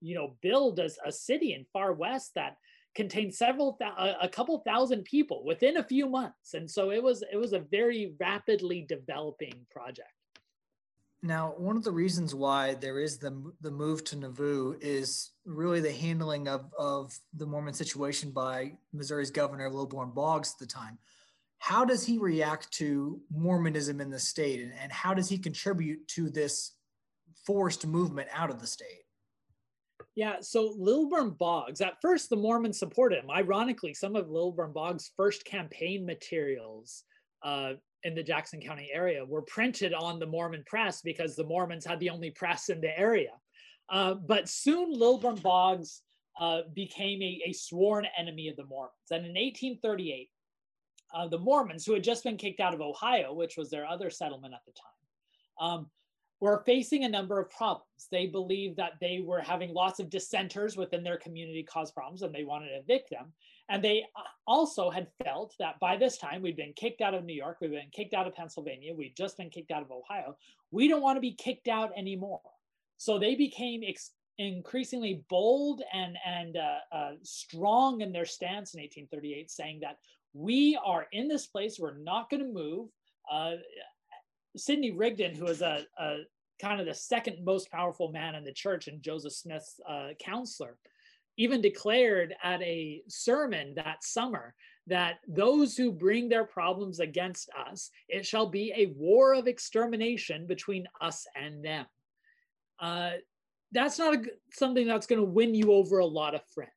you 0.00 0.14
know, 0.14 0.36
build 0.40 0.78
a, 0.78 0.88
a 1.04 1.12
city 1.12 1.52
in 1.52 1.66
far 1.72 1.92
west 1.92 2.32
that 2.34 2.56
contained 2.96 3.34
several 3.34 3.78
a 4.20 4.28
couple 4.28 4.58
thousand 4.60 5.04
people 5.04 5.44
within 5.44 5.76
a 5.76 5.84
few 5.84 6.08
months. 6.08 6.54
And 6.54 6.68
so 6.68 6.90
it 6.90 7.02
was 7.02 7.22
it 7.30 7.36
was 7.36 7.52
a 7.52 7.60
very 7.60 8.14
rapidly 8.18 8.84
developing 8.88 9.66
project. 9.70 10.10
Now 11.22 11.54
one 11.56 11.76
of 11.76 11.84
the 11.84 11.92
reasons 11.92 12.34
why 12.34 12.74
there 12.74 12.98
is 12.98 13.18
the 13.18 13.52
the 13.60 13.70
move 13.70 14.02
to 14.04 14.16
nauvoo 14.16 14.76
is 14.80 15.30
really 15.44 15.80
the 15.80 15.92
handling 15.92 16.48
of 16.48 16.72
of 16.78 17.16
the 17.34 17.46
mormon 17.46 17.74
situation 17.74 18.30
by 18.30 18.72
missouri's 18.92 19.30
governor 19.30 19.70
lilburn 19.70 20.10
boggs 20.10 20.54
at 20.54 20.58
the 20.58 20.66
time. 20.66 20.98
How 21.58 21.84
does 21.84 22.04
he 22.04 22.18
react 22.18 22.70
to 22.72 23.20
mormonism 23.30 24.00
in 24.00 24.10
the 24.10 24.18
state? 24.18 24.60
And, 24.60 24.72
and 24.80 24.92
how 24.92 25.14
does 25.14 25.28
he 25.28 25.38
contribute 25.38 26.06
to 26.08 26.30
this 26.30 26.72
forced 27.46 27.86
movement 27.86 28.28
out 28.32 28.50
of 28.50 28.60
the 28.60 28.66
state 28.66 29.05
yeah, 30.16 30.36
so 30.40 30.74
Lilburn 30.78 31.30
Boggs, 31.30 31.82
at 31.82 32.00
first 32.00 32.30
the 32.30 32.36
Mormons 32.36 32.78
supported 32.78 33.22
him. 33.22 33.30
Ironically, 33.30 33.92
some 33.92 34.16
of 34.16 34.30
Lilburn 34.30 34.72
Boggs' 34.72 35.12
first 35.14 35.44
campaign 35.44 36.06
materials 36.06 37.04
uh, 37.42 37.74
in 38.02 38.14
the 38.14 38.22
Jackson 38.22 38.58
County 38.58 38.88
area 38.92 39.22
were 39.22 39.42
printed 39.42 39.92
on 39.92 40.18
the 40.18 40.26
Mormon 40.26 40.64
press 40.66 41.02
because 41.02 41.36
the 41.36 41.44
Mormons 41.44 41.84
had 41.84 42.00
the 42.00 42.08
only 42.08 42.30
press 42.30 42.70
in 42.70 42.80
the 42.80 42.98
area. 42.98 43.32
Uh, 43.90 44.14
but 44.14 44.48
soon 44.48 44.90
Lilburn 44.90 45.36
Boggs 45.36 46.00
uh, 46.40 46.62
became 46.74 47.20
a, 47.20 47.42
a, 47.46 47.52
sworn 47.52 48.06
enemy 48.18 48.48
of 48.48 48.56
the 48.56 48.64
Mormons. 48.64 48.94
And 49.10 49.24
in 49.26 49.32
1838, 49.32 50.30
uh, 51.14 51.28
the 51.28 51.38
Mormons, 51.38 51.84
who 51.84 51.92
had 51.92 52.02
just 52.02 52.24
been 52.24 52.36
kicked 52.36 52.60
out 52.60 52.74
of 52.74 52.80
Ohio, 52.80 53.34
which 53.34 53.56
was 53.56 53.70
their 53.70 53.86
other 53.86 54.10
settlement 54.10 54.54
at 54.54 54.60
the 54.66 54.72
time, 54.72 55.68
um, 55.70 55.90
were 56.40 56.62
facing 56.66 57.04
a 57.04 57.08
number 57.08 57.40
of 57.40 57.50
problems. 57.50 58.08
They 58.10 58.26
believed 58.26 58.76
that 58.76 58.92
they 59.00 59.22
were 59.24 59.40
having 59.40 59.72
lots 59.72 60.00
of 60.00 60.10
dissenters 60.10 60.76
within 60.76 61.02
their 61.02 61.16
community 61.16 61.62
cause 61.62 61.90
problems 61.90 62.22
and 62.22 62.34
they 62.34 62.44
wanted 62.44 62.68
to 62.68 62.78
evict 62.78 63.10
them. 63.10 63.32
And 63.68 63.82
they 63.82 64.04
uh, 64.14 64.20
also 64.46 64.90
had 64.90 65.08
felt 65.24 65.54
that 65.58 65.80
by 65.80 65.96
this 65.96 66.18
time 66.18 66.42
we'd 66.42 66.56
been 66.56 66.74
kicked 66.74 67.00
out 67.00 67.14
of 67.14 67.24
New 67.24 67.34
York, 67.34 67.58
we'd 67.60 67.70
been 67.70 67.90
kicked 67.90 68.14
out 68.14 68.26
of 68.26 68.34
Pennsylvania, 68.34 68.94
we'd 68.94 69.16
just 69.16 69.38
been 69.38 69.50
kicked 69.50 69.70
out 69.70 69.82
of 69.82 69.90
Ohio. 69.90 70.36
We 70.70 70.88
don't 70.88 71.02
want 71.02 71.16
to 71.16 71.20
be 71.22 71.32
kicked 71.32 71.68
out 71.68 71.90
anymore. 71.96 72.40
So 72.98 73.18
they 73.18 73.34
became 73.34 73.82
ex- 73.86 74.12
increasingly 74.38 75.24
bold 75.30 75.82
and 75.92 76.16
and 76.26 76.56
uh, 76.56 76.96
uh, 76.96 77.12
strong 77.22 78.02
in 78.02 78.12
their 78.12 78.24
stance 78.26 78.74
in 78.74 78.80
1838, 78.80 79.50
saying 79.50 79.80
that 79.80 79.98
we 80.34 80.78
are 80.84 81.06
in 81.12 81.28
this 81.28 81.46
place, 81.46 81.78
we're 81.78 81.96
not 81.96 82.28
going 82.30 82.42
to 82.42 82.52
move. 82.52 82.88
Uh, 83.30 83.52
Sidney 84.56 84.90
Rigdon, 84.90 85.34
who 85.34 85.44
was 85.44 85.62
a, 85.62 85.84
a, 85.98 86.18
kind 86.60 86.80
of 86.80 86.86
the 86.86 86.94
second 86.94 87.44
most 87.44 87.70
powerful 87.70 88.10
man 88.10 88.34
in 88.34 88.44
the 88.44 88.52
church 88.52 88.88
and 88.88 89.02
Joseph 89.02 89.34
Smith's 89.34 89.78
uh, 89.88 90.08
counselor, 90.18 90.78
even 91.36 91.60
declared 91.60 92.34
at 92.42 92.62
a 92.62 93.02
sermon 93.08 93.74
that 93.74 94.02
summer 94.02 94.54
that 94.86 95.16
those 95.28 95.76
who 95.76 95.92
bring 95.92 96.28
their 96.28 96.44
problems 96.44 97.00
against 97.00 97.50
us, 97.68 97.90
it 98.08 98.24
shall 98.24 98.46
be 98.46 98.72
a 98.74 98.94
war 98.96 99.34
of 99.34 99.46
extermination 99.46 100.46
between 100.46 100.86
us 101.00 101.26
and 101.34 101.64
them. 101.64 101.84
Uh, 102.80 103.12
that's 103.72 103.98
not 103.98 104.14
a, 104.14 104.22
something 104.52 104.86
that's 104.86 105.06
going 105.06 105.20
to 105.20 105.26
win 105.26 105.54
you 105.54 105.72
over 105.72 105.98
a 105.98 106.06
lot 106.06 106.34
of 106.34 106.40
friends. 106.54 106.70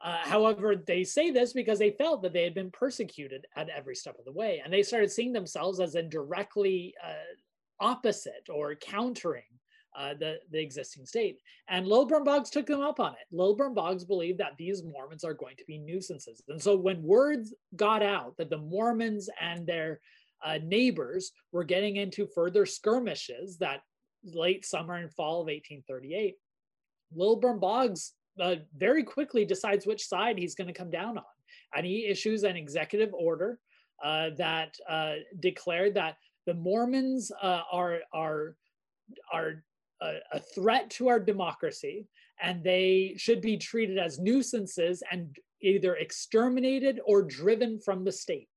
Uh, 0.00 0.18
however, 0.22 0.76
they 0.76 1.02
say 1.02 1.30
this 1.30 1.52
because 1.52 1.78
they 1.78 1.90
felt 1.90 2.22
that 2.22 2.32
they 2.32 2.44
had 2.44 2.54
been 2.54 2.70
persecuted 2.70 3.46
at 3.56 3.68
every 3.68 3.96
step 3.96 4.16
of 4.18 4.24
the 4.24 4.32
way, 4.32 4.62
and 4.62 4.72
they 4.72 4.82
started 4.82 5.10
seeing 5.10 5.32
themselves 5.32 5.80
as 5.80 5.96
a 5.96 6.02
directly 6.02 6.94
uh, 7.04 7.84
opposite 7.84 8.48
or 8.48 8.74
countering 8.76 9.42
uh, 9.98 10.14
the, 10.14 10.36
the 10.52 10.60
existing 10.60 11.04
state. 11.04 11.40
And 11.68 11.86
Lilburn 11.86 12.22
Boggs 12.22 12.50
took 12.50 12.66
them 12.66 12.80
up 12.80 13.00
on 13.00 13.12
it. 13.12 13.26
Lilburn 13.32 13.74
Boggs 13.74 14.04
believed 14.04 14.38
that 14.38 14.56
these 14.56 14.84
Mormons 14.84 15.24
are 15.24 15.34
going 15.34 15.56
to 15.56 15.64
be 15.64 15.78
nuisances. 15.78 16.42
And 16.48 16.62
so 16.62 16.76
when 16.76 17.02
words 17.02 17.54
got 17.74 18.02
out 18.02 18.36
that 18.38 18.50
the 18.50 18.58
Mormons 18.58 19.28
and 19.40 19.66
their 19.66 20.00
uh, 20.44 20.58
neighbors 20.62 21.32
were 21.50 21.64
getting 21.64 21.96
into 21.96 22.28
further 22.32 22.64
skirmishes 22.64 23.58
that 23.58 23.80
late 24.24 24.64
summer 24.64 24.94
and 24.94 25.12
fall 25.12 25.40
of 25.40 25.46
1838, 25.46 26.36
Lilburn 27.12 27.58
Boggs 27.58 28.12
uh, 28.40 28.56
very 28.76 29.02
quickly 29.02 29.44
decides 29.44 29.86
which 29.86 30.06
side 30.06 30.38
he's 30.38 30.54
going 30.54 30.66
to 30.66 30.72
come 30.72 30.90
down 30.90 31.18
on. 31.18 31.24
And 31.74 31.84
he 31.84 32.06
issues 32.06 32.44
an 32.44 32.56
executive 32.56 33.12
order 33.12 33.58
uh, 34.02 34.30
that 34.38 34.76
uh, 34.88 35.14
declared 35.40 35.94
that 35.94 36.16
the 36.46 36.54
Mormons 36.54 37.30
uh, 37.42 37.62
are, 37.70 38.00
are, 38.12 38.56
are 39.32 39.64
a, 40.00 40.14
a, 40.32 40.40
threat 40.40 40.88
to 40.90 41.08
our 41.08 41.20
democracy 41.20 42.06
and 42.40 42.62
they 42.62 43.14
should 43.16 43.40
be 43.40 43.56
treated 43.56 43.98
as 43.98 44.18
nuisances 44.18 45.02
and 45.10 45.36
either 45.60 45.96
exterminated 45.96 47.00
or 47.04 47.22
driven 47.22 47.78
from 47.80 48.04
the 48.04 48.12
state. 48.12 48.48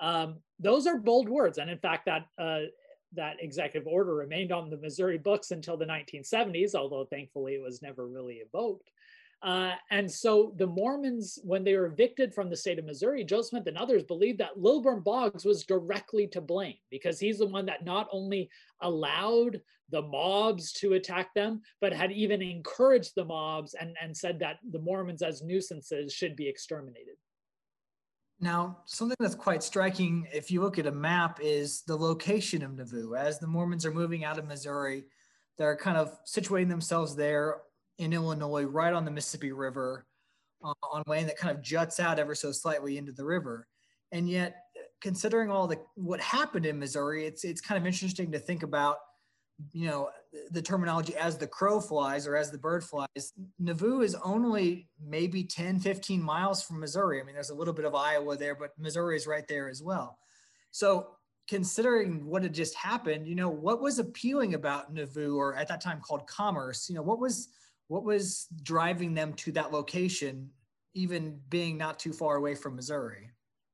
Um, 0.00 0.38
those 0.58 0.86
are 0.86 0.98
bold 0.98 1.28
words. 1.28 1.58
And 1.58 1.68
in 1.70 1.78
fact, 1.78 2.06
that 2.06 2.24
uh, 2.38 2.66
that 3.14 3.36
executive 3.40 3.86
order 3.86 4.14
remained 4.14 4.52
on 4.52 4.70
the 4.70 4.76
Missouri 4.76 5.18
books 5.18 5.50
until 5.50 5.76
the 5.76 5.86
1970s, 5.86 6.74
although 6.74 7.04
thankfully 7.04 7.54
it 7.54 7.62
was 7.62 7.82
never 7.82 8.06
really 8.06 8.36
evoked. 8.36 8.90
Uh, 9.42 9.72
and 9.90 10.10
so 10.10 10.52
the 10.58 10.66
Mormons, 10.66 11.38
when 11.44 11.64
they 11.64 11.74
were 11.74 11.86
evicted 11.86 12.34
from 12.34 12.50
the 12.50 12.56
state 12.56 12.78
of 12.78 12.84
Missouri, 12.84 13.24
Joe 13.24 13.40
Smith 13.40 13.66
and 13.66 13.78
others 13.78 14.02
believed 14.02 14.38
that 14.38 14.60
Lilburn 14.60 15.00
Boggs 15.00 15.46
was 15.46 15.64
directly 15.64 16.26
to 16.28 16.42
blame 16.42 16.76
because 16.90 17.18
he's 17.18 17.38
the 17.38 17.46
one 17.46 17.64
that 17.66 17.84
not 17.84 18.06
only 18.12 18.50
allowed 18.82 19.60
the 19.90 20.02
mobs 20.02 20.72
to 20.72 20.92
attack 20.92 21.32
them, 21.34 21.62
but 21.80 21.92
had 21.92 22.12
even 22.12 22.42
encouraged 22.42 23.12
the 23.16 23.24
mobs 23.24 23.74
and, 23.74 23.96
and 24.00 24.14
said 24.14 24.38
that 24.40 24.58
the 24.70 24.78
Mormons 24.78 25.22
as 25.22 25.42
nuisances 25.42 26.12
should 26.12 26.36
be 26.36 26.46
exterminated. 26.46 27.16
Now, 28.40 28.78
something 28.86 29.16
that's 29.20 29.34
quite 29.34 29.62
striking, 29.62 30.26
if 30.32 30.50
you 30.50 30.62
look 30.62 30.78
at 30.78 30.86
a 30.86 30.92
map, 30.92 31.40
is 31.42 31.82
the 31.82 31.96
location 31.96 32.62
of 32.62 32.74
Nauvoo. 32.74 33.14
As 33.14 33.38
the 33.38 33.46
Mormons 33.46 33.84
are 33.84 33.92
moving 33.92 34.24
out 34.24 34.38
of 34.38 34.46
Missouri, 34.46 35.04
they're 35.58 35.76
kind 35.76 35.98
of 35.98 36.16
situating 36.24 36.70
themselves 36.70 37.14
there 37.14 37.58
in 37.98 38.14
Illinois, 38.14 38.64
right 38.64 38.94
on 38.94 39.04
the 39.04 39.10
Mississippi 39.10 39.52
River, 39.52 40.06
uh, 40.64 40.72
on 40.90 41.02
land 41.06 41.28
that 41.28 41.36
kind 41.36 41.54
of 41.54 41.62
juts 41.62 42.00
out 42.00 42.18
ever 42.18 42.34
so 42.34 42.50
slightly 42.50 42.96
into 42.96 43.12
the 43.12 43.24
river. 43.24 43.66
And 44.10 44.28
yet, 44.28 44.56
considering 45.02 45.50
all 45.50 45.66
the 45.66 45.78
what 45.94 46.20
happened 46.20 46.64
in 46.64 46.78
Missouri, 46.78 47.26
it's 47.26 47.44
it's 47.44 47.60
kind 47.60 47.78
of 47.78 47.86
interesting 47.86 48.32
to 48.32 48.38
think 48.38 48.62
about 48.62 48.96
you 49.72 49.86
know 49.86 50.10
the 50.50 50.62
terminology 50.62 51.16
as 51.16 51.36
the 51.36 51.46
crow 51.46 51.80
flies 51.80 52.26
or 52.26 52.36
as 52.36 52.50
the 52.50 52.58
bird 52.58 52.84
flies 52.84 53.32
nauvoo 53.58 54.02
is 54.02 54.14
only 54.24 54.88
maybe 55.04 55.44
10 55.44 55.80
15 55.80 56.22
miles 56.22 56.62
from 56.62 56.80
missouri. 56.80 57.20
I 57.20 57.24
mean 57.24 57.34
there's 57.34 57.50
a 57.50 57.54
little 57.54 57.74
bit 57.74 57.84
of 57.84 57.94
iowa 57.94 58.36
there 58.36 58.54
but 58.54 58.70
missouri 58.78 59.16
is 59.16 59.26
right 59.26 59.46
there 59.48 59.68
as 59.68 59.82
well. 59.82 60.18
So 60.70 61.08
considering 61.48 62.26
what 62.26 62.42
had 62.42 62.54
just 62.54 62.74
happened 62.74 63.26
you 63.26 63.34
know 63.34 63.48
what 63.48 63.80
was 63.80 63.98
appealing 63.98 64.54
about 64.54 64.92
nauvoo 64.92 65.36
or 65.36 65.56
at 65.56 65.68
that 65.68 65.80
time 65.80 66.00
called 66.00 66.26
commerce? 66.26 66.88
You 66.88 66.96
know 66.96 67.02
what 67.02 67.18
was 67.18 67.48
what 67.88 68.04
was 68.04 68.46
driving 68.62 69.14
them 69.14 69.32
to 69.34 69.52
that 69.52 69.72
location 69.72 70.50
even 70.94 71.40
being 71.48 71.76
not 71.76 71.98
too 71.98 72.12
far 72.12 72.36
away 72.36 72.54
from 72.54 72.76
missouri 72.76 73.30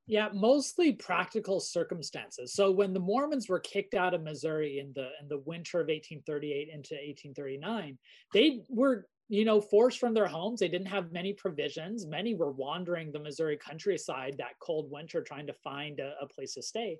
yeah, 0.07 0.29
mostly 0.33 0.93
practical 0.93 1.59
circumstances. 1.59 2.53
So 2.53 2.71
when 2.71 2.93
the 2.93 2.99
Mormons 2.99 3.49
were 3.49 3.59
kicked 3.59 3.93
out 3.93 4.13
of 4.13 4.23
Missouri 4.23 4.79
in 4.79 4.93
the 4.95 5.09
in 5.21 5.27
the 5.27 5.39
winter 5.39 5.81
of 5.81 5.87
1838 5.87 6.69
into 6.69 6.95
1839, 6.95 7.97
they 8.33 8.61
were 8.69 9.05
you 9.27 9.43
know 9.43 9.59
forced 9.59 9.99
from 9.99 10.13
their 10.13 10.27
homes. 10.27 10.61
They 10.61 10.69
didn't 10.69 10.87
have 10.87 11.11
many 11.11 11.33
provisions. 11.33 12.07
Many 12.07 12.35
were 12.35 12.51
wandering 12.51 13.11
the 13.11 13.19
Missouri 13.19 13.57
countryside 13.57 14.35
that 14.37 14.57
cold 14.59 14.89
winter, 14.89 15.21
trying 15.21 15.47
to 15.47 15.53
find 15.53 15.99
a, 15.99 16.13
a 16.21 16.25
place 16.25 16.53
to 16.53 16.61
stay, 16.61 16.99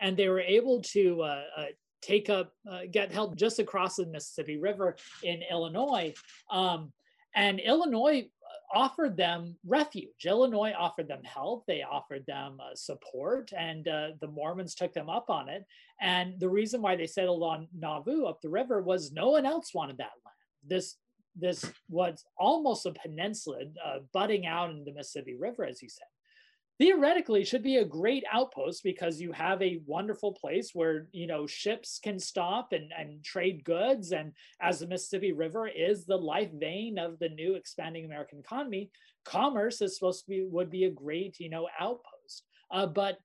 and 0.00 0.16
they 0.16 0.28
were 0.28 0.40
able 0.40 0.82
to. 0.82 1.22
Uh, 1.22 1.42
uh, 1.56 1.64
take 2.00 2.30
up 2.30 2.52
uh, 2.70 2.82
get 2.88 3.10
help 3.10 3.34
just 3.34 3.58
across 3.58 3.96
the 3.96 4.06
mississippi 4.06 4.56
river 4.56 4.94
in 5.24 5.42
illinois 5.50 6.14
um, 6.48 6.92
and 7.34 7.58
illinois 7.58 8.24
offered 8.74 9.16
them 9.16 9.56
refuge. 9.66 10.26
Illinois 10.26 10.72
offered 10.78 11.08
them 11.08 11.22
help. 11.24 11.64
They 11.66 11.82
offered 11.82 12.24
them 12.26 12.58
uh, 12.60 12.74
support, 12.74 13.52
and 13.56 13.86
uh, 13.88 14.08
the 14.20 14.28
Mormons 14.28 14.74
took 14.74 14.92
them 14.92 15.08
up 15.08 15.30
on 15.30 15.48
it. 15.48 15.64
And 16.00 16.38
the 16.38 16.48
reason 16.48 16.82
why 16.82 16.96
they 16.96 17.06
settled 17.06 17.42
on 17.42 17.68
Nauvoo 17.76 18.26
up 18.26 18.40
the 18.40 18.48
river 18.48 18.82
was 18.82 19.12
no 19.12 19.30
one 19.30 19.46
else 19.46 19.74
wanted 19.74 19.98
that 19.98 20.12
land. 20.24 20.36
This 20.66 20.96
this 21.40 21.70
was 21.88 22.24
almost 22.36 22.84
a 22.84 22.92
peninsula 22.92 23.60
uh, 23.84 23.98
butting 24.12 24.46
out 24.46 24.70
in 24.70 24.84
the 24.84 24.92
Mississippi 24.92 25.36
River, 25.36 25.64
as 25.64 25.80
you 25.80 25.88
said 25.88 26.08
theoretically 26.78 27.44
should 27.44 27.62
be 27.62 27.76
a 27.76 27.84
great 27.84 28.24
outpost 28.32 28.84
because 28.84 29.20
you 29.20 29.32
have 29.32 29.60
a 29.60 29.80
wonderful 29.84 30.32
place 30.32 30.70
where 30.74 31.08
you 31.12 31.26
know 31.26 31.46
ships 31.46 31.98
can 32.02 32.18
stop 32.18 32.72
and, 32.72 32.92
and 32.96 33.22
trade 33.24 33.64
goods. 33.64 34.12
And 34.12 34.32
as 34.60 34.78
the 34.78 34.86
mississippi 34.86 35.32
river 35.32 35.68
is 35.68 36.04
the 36.04 36.16
life 36.16 36.50
vein 36.52 36.98
of 36.98 37.18
the 37.18 37.28
new 37.28 37.54
expanding 37.54 38.04
american 38.04 38.38
economy 38.38 38.90
commerce 39.24 39.82
is 39.82 39.94
supposed 39.94 40.24
to 40.24 40.30
be 40.30 40.44
would 40.44 40.70
be 40.70 40.84
a 40.84 40.90
great 40.90 41.38
you 41.40 41.50
know 41.50 41.68
outpost. 41.78 42.44
Uh, 42.70 42.86
but 42.86 43.18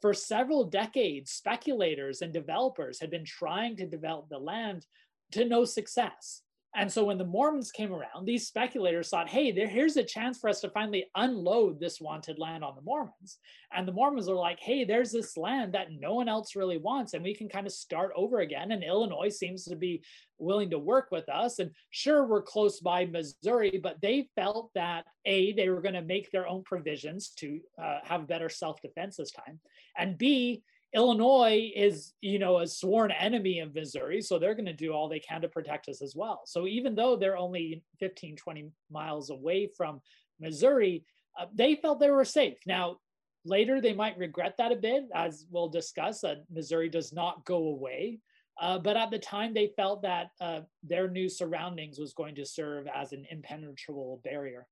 for 0.00 0.14
several 0.14 0.64
decades 0.64 1.30
speculators 1.30 2.22
and 2.22 2.32
developers 2.32 3.00
had 3.00 3.10
been 3.10 3.24
trying 3.24 3.76
to 3.76 3.86
develop 3.86 4.28
the 4.28 4.38
land 4.38 4.86
to 5.32 5.44
no 5.44 5.64
success 5.64 6.42
and 6.76 6.90
so 6.90 7.04
when 7.04 7.18
the 7.18 7.24
Mormons 7.24 7.70
came 7.70 7.92
around, 7.92 8.24
these 8.24 8.48
speculators 8.48 9.08
thought, 9.08 9.28
hey, 9.28 9.52
there, 9.52 9.68
here's 9.68 9.96
a 9.96 10.02
chance 10.02 10.38
for 10.38 10.50
us 10.50 10.60
to 10.62 10.70
finally 10.70 11.06
unload 11.14 11.78
this 11.78 12.00
wanted 12.00 12.38
land 12.38 12.64
on 12.64 12.74
the 12.74 12.82
Mormons. 12.82 13.38
And 13.72 13.86
the 13.86 13.92
Mormons 13.92 14.28
are 14.28 14.34
like, 14.34 14.58
hey, 14.58 14.84
there's 14.84 15.12
this 15.12 15.36
land 15.36 15.74
that 15.74 15.92
no 15.92 16.14
one 16.14 16.28
else 16.28 16.56
really 16.56 16.78
wants, 16.78 17.14
and 17.14 17.22
we 17.22 17.34
can 17.34 17.48
kind 17.48 17.66
of 17.66 17.72
start 17.72 18.10
over 18.16 18.40
again. 18.40 18.72
And 18.72 18.82
Illinois 18.82 19.28
seems 19.28 19.64
to 19.66 19.76
be 19.76 20.02
willing 20.38 20.70
to 20.70 20.78
work 20.78 21.08
with 21.12 21.28
us. 21.28 21.60
And 21.60 21.70
sure, 21.90 22.26
we're 22.26 22.42
close 22.42 22.80
by 22.80 23.06
Missouri, 23.06 23.78
but 23.80 24.00
they 24.02 24.28
felt 24.34 24.70
that 24.74 25.04
A, 25.26 25.52
they 25.52 25.68
were 25.68 25.80
going 25.80 25.94
to 25.94 26.02
make 26.02 26.32
their 26.32 26.48
own 26.48 26.64
provisions 26.64 27.30
to 27.38 27.60
uh, 27.80 27.98
have 28.02 28.26
better 28.26 28.48
self 28.48 28.80
defense 28.82 29.16
this 29.16 29.30
time. 29.30 29.60
And 29.96 30.18
B, 30.18 30.64
Illinois 30.94 31.72
is, 31.74 32.12
you 32.20 32.38
know, 32.38 32.58
a 32.58 32.66
sworn 32.66 33.10
enemy 33.10 33.60
of 33.60 33.74
Missouri, 33.74 34.20
so 34.22 34.38
they're 34.38 34.54
going 34.54 34.64
to 34.66 34.72
do 34.72 34.92
all 34.92 35.08
they 35.08 35.18
can 35.18 35.40
to 35.40 35.48
protect 35.48 35.88
us 35.88 36.00
as 36.00 36.14
well. 36.14 36.42
So 36.46 36.66
even 36.66 36.94
though 36.94 37.16
they're 37.16 37.36
only 37.36 37.82
15, 37.98 38.36
20 38.36 38.70
miles 38.90 39.30
away 39.30 39.68
from 39.76 40.00
Missouri, 40.40 41.04
uh, 41.38 41.46
they 41.52 41.76
felt 41.76 41.98
they 41.98 42.10
were 42.10 42.24
safe. 42.24 42.58
Now, 42.66 42.98
later 43.44 43.80
they 43.80 43.92
might 43.92 44.16
regret 44.18 44.54
that 44.58 44.72
a 44.72 44.76
bit, 44.76 45.04
as 45.14 45.46
we'll 45.50 45.68
discuss. 45.68 46.22
Uh, 46.22 46.36
Missouri 46.50 46.88
does 46.88 47.12
not 47.12 47.44
go 47.44 47.56
away. 47.56 48.20
Uh, 48.60 48.78
but 48.78 48.96
at 48.96 49.10
the 49.10 49.18
time, 49.18 49.52
they 49.52 49.72
felt 49.76 50.02
that 50.02 50.28
uh, 50.40 50.60
their 50.84 51.08
new 51.08 51.28
surroundings 51.28 51.98
was 51.98 52.14
going 52.14 52.36
to 52.36 52.46
serve 52.46 52.86
as 52.94 53.12
an 53.12 53.26
impenetrable 53.30 54.20
barrier. 54.22 54.66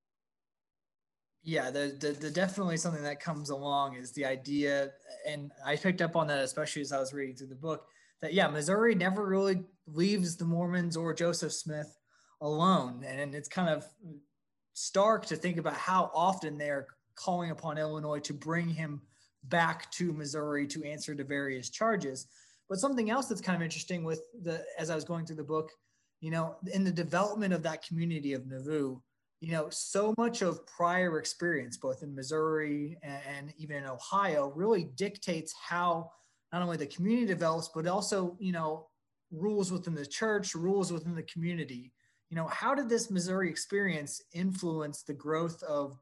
Yeah, 1.44 1.70
the, 1.70 1.96
the, 1.98 2.12
the 2.12 2.30
definitely 2.30 2.76
something 2.76 3.02
that 3.02 3.20
comes 3.20 3.50
along 3.50 3.96
is 3.96 4.12
the 4.12 4.24
idea, 4.24 4.90
and 5.28 5.50
I 5.66 5.76
picked 5.76 6.00
up 6.00 6.14
on 6.14 6.28
that 6.28 6.38
especially 6.38 6.82
as 6.82 6.92
I 6.92 7.00
was 7.00 7.12
reading 7.12 7.34
through 7.34 7.48
the 7.48 7.56
book. 7.56 7.86
That 8.20 8.32
yeah, 8.32 8.46
Missouri 8.46 8.94
never 8.94 9.26
really 9.26 9.64
leaves 9.86 10.36
the 10.36 10.44
Mormons 10.44 10.96
or 10.96 11.12
Joseph 11.12 11.52
Smith 11.52 11.98
alone, 12.40 13.04
and 13.04 13.34
it's 13.34 13.48
kind 13.48 13.68
of 13.68 13.84
stark 14.74 15.26
to 15.26 15.36
think 15.36 15.56
about 15.56 15.74
how 15.74 16.12
often 16.14 16.56
they're 16.56 16.86
calling 17.16 17.50
upon 17.50 17.76
Illinois 17.76 18.20
to 18.20 18.32
bring 18.32 18.68
him 18.68 19.02
back 19.44 19.90
to 19.92 20.12
Missouri 20.12 20.68
to 20.68 20.84
answer 20.84 21.14
to 21.14 21.24
various 21.24 21.68
charges. 21.68 22.28
But 22.68 22.78
something 22.78 23.10
else 23.10 23.26
that's 23.26 23.40
kind 23.40 23.56
of 23.56 23.62
interesting 23.62 24.04
with 24.04 24.22
the 24.42 24.64
as 24.78 24.90
I 24.90 24.94
was 24.94 25.04
going 25.04 25.26
through 25.26 25.36
the 25.36 25.44
book 25.44 25.72
you 26.22 26.30
know, 26.30 26.54
in 26.72 26.84
the 26.84 26.92
development 26.92 27.52
of 27.52 27.64
that 27.64 27.84
community 27.84 28.32
of 28.32 28.46
Nauvoo, 28.46 28.98
you 29.42 29.50
know, 29.50 29.66
so 29.70 30.14
much 30.18 30.40
of 30.40 30.64
prior 30.68 31.18
experience, 31.18 31.76
both 31.76 32.04
in 32.04 32.14
Missouri 32.14 32.96
and, 33.02 33.52
even 33.58 33.78
in 33.78 33.86
Ohio, 33.86 34.52
really 34.54 34.84
dictates 34.94 35.52
how 35.52 36.12
not 36.52 36.62
only 36.62 36.76
the 36.76 36.86
community 36.86 37.26
develops, 37.26 37.68
but 37.74 37.88
also, 37.88 38.36
you 38.38 38.52
know, 38.52 38.86
rules 39.32 39.72
within 39.72 39.96
the 39.96 40.06
church, 40.06 40.54
rules 40.54 40.92
within 40.92 41.16
the 41.16 41.24
community. 41.24 41.92
You 42.30 42.36
know, 42.36 42.46
how 42.46 42.72
did 42.72 42.88
this 42.88 43.10
Missouri 43.10 43.50
experience 43.50 44.22
influence 44.32 45.02
the 45.02 45.12
growth 45.12 45.60
of 45.64 45.98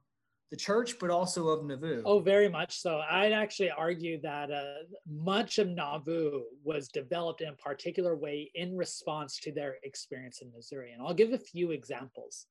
the 0.50 0.56
church, 0.56 0.98
but 0.98 1.08
also 1.08 1.48
of 1.48 1.64
Nauvoo? 1.64 2.02
Oh, 2.04 2.18
very 2.18 2.50
much 2.50 2.78
so. 2.78 3.00
I'd 3.10 3.32
actually 3.32 3.70
argue 3.70 4.20
that 4.20 4.50
uh, 4.50 4.84
much 5.08 5.58
of 5.58 5.66
Nauvoo 5.66 6.42
was 6.62 6.88
developed 6.88 7.40
in 7.40 7.48
a 7.48 7.54
particular 7.54 8.14
way 8.16 8.50
in 8.54 8.76
response 8.76 9.38
to 9.38 9.50
their 9.50 9.76
experience 9.82 10.42
in 10.42 10.52
Missouri. 10.52 10.92
And 10.92 11.00
I'll 11.00 11.14
give 11.14 11.32
a 11.32 11.38
few 11.38 11.70
examples. 11.70 12.44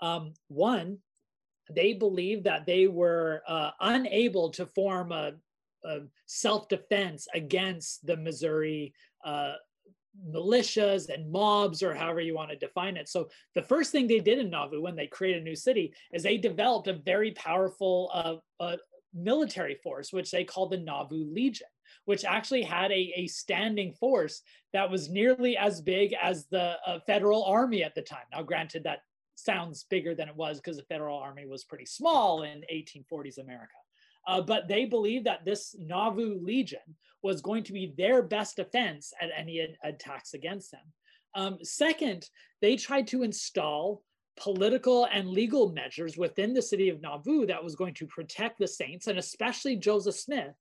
Um, 0.00 0.34
one, 0.48 0.98
they 1.70 1.94
believed 1.94 2.44
that 2.44 2.66
they 2.66 2.86
were 2.86 3.42
uh, 3.46 3.70
unable 3.80 4.50
to 4.50 4.66
form 4.66 5.12
a, 5.12 5.32
a 5.84 6.00
self 6.26 6.68
defense 6.68 7.26
against 7.34 8.06
the 8.06 8.16
Missouri 8.16 8.92
uh, 9.24 9.54
militias 10.32 11.12
and 11.12 11.30
mobs 11.30 11.82
or 11.82 11.94
however 11.94 12.20
you 12.20 12.34
want 12.34 12.50
to 12.50 12.56
define 12.56 12.96
it. 12.96 13.08
So 13.08 13.28
the 13.54 13.62
first 13.62 13.92
thing 13.92 14.06
they 14.06 14.20
did 14.20 14.38
in 14.38 14.50
Nauvoo 14.50 14.80
when 14.80 14.96
they 14.96 15.06
created 15.06 15.42
a 15.42 15.44
new 15.44 15.56
city 15.56 15.92
is 16.12 16.22
they 16.22 16.38
developed 16.38 16.88
a 16.88 16.94
very 16.94 17.32
powerful 17.32 18.10
uh, 18.14 18.36
uh, 18.62 18.76
military 19.14 19.76
force, 19.82 20.12
which 20.12 20.30
they 20.30 20.44
called 20.44 20.70
the 20.70 20.78
Nauvoo 20.78 21.24
Legion, 21.24 21.68
which 22.04 22.24
actually 22.24 22.62
had 22.62 22.90
a, 22.90 23.12
a 23.16 23.26
standing 23.26 23.92
force 23.92 24.42
that 24.72 24.90
was 24.90 25.08
nearly 25.08 25.56
as 25.56 25.80
big 25.80 26.14
as 26.20 26.46
the 26.46 26.76
uh, 26.86 26.98
federal 27.06 27.44
army 27.44 27.82
at 27.82 27.94
the 27.94 28.02
time. 28.02 28.24
Now, 28.32 28.42
granted, 28.42 28.84
that 28.84 29.00
sounds 29.36 29.84
bigger 29.84 30.14
than 30.14 30.28
it 30.28 30.36
was 30.36 30.58
because 30.58 30.76
the 30.76 30.82
federal 30.84 31.18
army 31.18 31.46
was 31.46 31.64
pretty 31.64 31.86
small 31.86 32.42
in 32.42 32.64
1840s 32.72 33.38
America. 33.38 33.76
Uh, 34.26 34.40
but 34.40 34.66
they 34.66 34.84
believed 34.84 35.26
that 35.26 35.44
this 35.44 35.76
Nauvoo 35.78 36.40
Legion 36.42 36.96
was 37.22 37.40
going 37.40 37.62
to 37.64 37.72
be 37.72 37.94
their 37.96 38.22
best 38.22 38.56
defense 38.56 39.12
at 39.20 39.30
any 39.36 39.76
attacks 39.84 40.34
against 40.34 40.72
them. 40.72 40.80
Um, 41.34 41.58
second, 41.62 42.28
they 42.60 42.76
tried 42.76 43.06
to 43.08 43.22
install 43.22 44.02
political 44.36 45.06
and 45.06 45.28
legal 45.28 45.72
measures 45.72 46.16
within 46.16 46.52
the 46.52 46.62
city 46.62 46.88
of 46.88 47.00
Nauvoo 47.00 47.46
that 47.46 47.62
was 47.62 47.74
going 47.74 47.94
to 47.94 48.06
protect 48.06 48.58
the 48.58 48.68
saints 48.68 49.06
and 49.06 49.18
especially 49.18 49.76
Joseph 49.76 50.16
Smith 50.16 50.54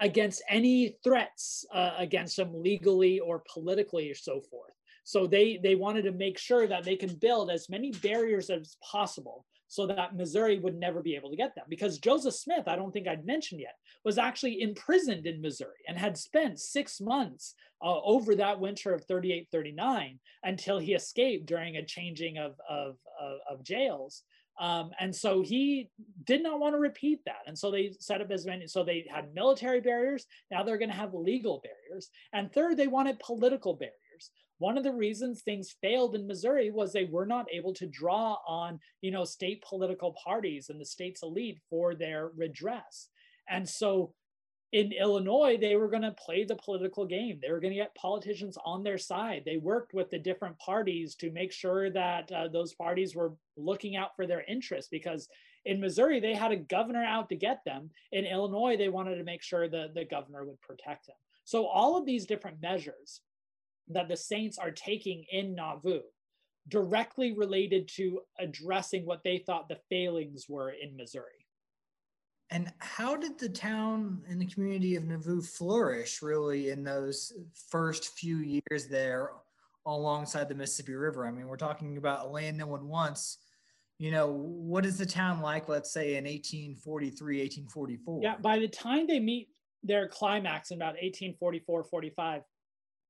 against 0.00 0.42
any 0.48 0.96
threats 1.02 1.64
uh, 1.72 1.94
against 1.98 2.36
them 2.36 2.50
legally 2.52 3.18
or 3.18 3.42
politically 3.52 4.10
or 4.10 4.14
so 4.14 4.40
forth. 4.40 4.77
So 5.08 5.26
they, 5.26 5.58
they 5.62 5.74
wanted 5.74 6.02
to 6.02 6.12
make 6.12 6.36
sure 6.36 6.66
that 6.66 6.84
they 6.84 6.94
can 6.94 7.14
build 7.14 7.50
as 7.50 7.70
many 7.70 7.92
barriers 7.92 8.50
as 8.50 8.76
possible 8.82 9.46
so 9.66 9.86
that 9.86 10.14
Missouri 10.14 10.58
would 10.58 10.74
never 10.74 11.00
be 11.00 11.16
able 11.16 11.30
to 11.30 11.36
get 11.36 11.54
them. 11.54 11.64
Because 11.66 11.96
Joseph 11.96 12.34
Smith, 12.34 12.68
I 12.68 12.76
don't 12.76 12.92
think 12.92 13.08
I'd 13.08 13.24
mentioned 13.24 13.62
yet, 13.62 13.76
was 14.04 14.18
actually 14.18 14.60
imprisoned 14.60 15.26
in 15.26 15.40
Missouri 15.40 15.80
and 15.88 15.96
had 15.96 16.18
spent 16.18 16.60
six 16.60 17.00
months 17.00 17.54
uh, 17.82 18.02
over 18.02 18.34
that 18.34 18.60
winter 18.60 18.92
of 18.92 19.02
38 19.06 19.48
39 19.50 20.18
until 20.42 20.78
he 20.78 20.92
escaped 20.92 21.46
during 21.46 21.78
a 21.78 21.86
changing 21.86 22.36
of, 22.36 22.56
of, 22.68 22.96
of, 23.18 23.38
of 23.50 23.64
jails. 23.64 24.24
Um, 24.60 24.90
and 25.00 25.16
so 25.16 25.40
he 25.40 25.88
did 26.24 26.42
not 26.42 26.60
want 26.60 26.74
to 26.74 26.78
repeat 26.78 27.20
that. 27.24 27.44
And 27.46 27.58
so 27.58 27.70
they 27.70 27.94
set 27.98 28.20
up 28.20 28.30
as 28.30 28.44
many, 28.44 28.66
so 28.66 28.84
they 28.84 29.06
had 29.10 29.32
military 29.32 29.80
barriers. 29.80 30.26
Now 30.50 30.64
they're 30.64 30.76
going 30.76 30.90
to 30.90 30.96
have 30.96 31.14
legal 31.14 31.62
barriers. 31.64 32.10
And 32.34 32.52
third, 32.52 32.76
they 32.76 32.88
wanted 32.88 33.18
political 33.20 33.72
barriers. 33.72 33.94
One 34.58 34.76
of 34.76 34.84
the 34.84 34.92
reasons 34.92 35.40
things 35.40 35.76
failed 35.80 36.14
in 36.14 36.26
Missouri 36.26 36.70
was 36.70 36.92
they 36.92 37.04
were 37.04 37.26
not 37.26 37.46
able 37.52 37.72
to 37.74 37.86
draw 37.86 38.38
on, 38.46 38.80
you 39.00 39.10
know, 39.10 39.24
state 39.24 39.64
political 39.66 40.12
parties 40.12 40.68
and 40.68 40.80
the 40.80 40.84
state's 40.84 41.22
elite 41.22 41.60
for 41.70 41.94
their 41.94 42.30
redress. 42.36 43.08
And 43.48 43.68
so 43.68 44.14
in 44.72 44.92
Illinois, 44.92 45.56
they 45.56 45.76
were 45.76 45.88
going 45.88 46.02
to 46.02 46.10
play 46.10 46.44
the 46.44 46.56
political 46.56 47.06
game. 47.06 47.38
They 47.40 47.50
were 47.50 47.60
going 47.60 47.72
to 47.72 47.78
get 47.78 47.94
politicians 47.94 48.58
on 48.64 48.82
their 48.82 48.98
side. 48.98 49.42
They 49.46 49.56
worked 49.56 49.94
with 49.94 50.10
the 50.10 50.18
different 50.18 50.58
parties 50.58 51.14
to 51.16 51.30
make 51.30 51.52
sure 51.52 51.88
that 51.90 52.30
uh, 52.30 52.48
those 52.48 52.74
parties 52.74 53.14
were 53.14 53.32
looking 53.56 53.96
out 53.96 54.14
for 54.14 54.26
their 54.26 54.42
interests 54.42 54.90
because 54.90 55.28
in 55.64 55.80
Missouri, 55.80 56.20
they 56.20 56.34
had 56.34 56.52
a 56.52 56.56
governor 56.56 57.04
out 57.04 57.28
to 57.30 57.36
get 57.36 57.64
them. 57.64 57.90
In 58.12 58.26
Illinois, 58.26 58.76
they 58.76 58.88
wanted 58.88 59.16
to 59.16 59.24
make 59.24 59.42
sure 59.42 59.68
that 59.68 59.94
the 59.94 60.04
governor 60.04 60.44
would 60.44 60.60
protect 60.60 61.06
them. 61.06 61.16
So, 61.44 61.66
all 61.66 61.96
of 61.96 62.04
these 62.04 62.26
different 62.26 62.60
measures 62.60 63.22
that 63.90 64.08
the 64.08 64.16
Saints 64.16 64.58
are 64.58 64.70
taking 64.70 65.24
in 65.30 65.54
Nauvoo 65.54 66.00
directly 66.68 67.32
related 67.32 67.88
to 67.88 68.20
addressing 68.38 69.06
what 69.06 69.22
they 69.24 69.38
thought 69.38 69.68
the 69.68 69.78
failings 69.88 70.46
were 70.48 70.70
in 70.70 70.96
Missouri. 70.96 71.46
And 72.50 72.72
how 72.78 73.16
did 73.16 73.38
the 73.38 73.48
town 73.48 74.22
and 74.28 74.40
the 74.40 74.46
community 74.46 74.96
of 74.96 75.04
Nauvoo 75.04 75.42
flourish 75.42 76.22
really 76.22 76.70
in 76.70 76.82
those 76.82 77.32
first 77.70 78.18
few 78.18 78.38
years 78.38 78.86
there 78.88 79.32
alongside 79.86 80.48
the 80.48 80.54
Mississippi 80.54 80.94
River? 80.94 81.26
I 81.26 81.30
mean, 81.30 81.46
we're 81.46 81.56
talking 81.56 81.98
about 81.98 82.26
a 82.26 82.28
land 82.28 82.56
no 82.56 82.66
one 82.66 82.88
wants. 82.88 83.38
You 83.98 84.12
know, 84.12 84.28
what 84.30 84.86
is 84.86 84.96
the 84.96 85.06
town 85.06 85.42
like, 85.42 85.68
let's 85.68 85.92
say, 85.92 86.16
in 86.16 86.24
1843, 86.24 87.40
1844? 87.40 88.20
Yeah, 88.22 88.36
by 88.40 88.58
the 88.58 88.68
time 88.68 89.06
they 89.06 89.20
meet 89.20 89.48
their 89.82 90.08
climax 90.08 90.70
in 90.70 90.78
about 90.78 90.94
1844, 90.94 91.84
45, 91.84 92.42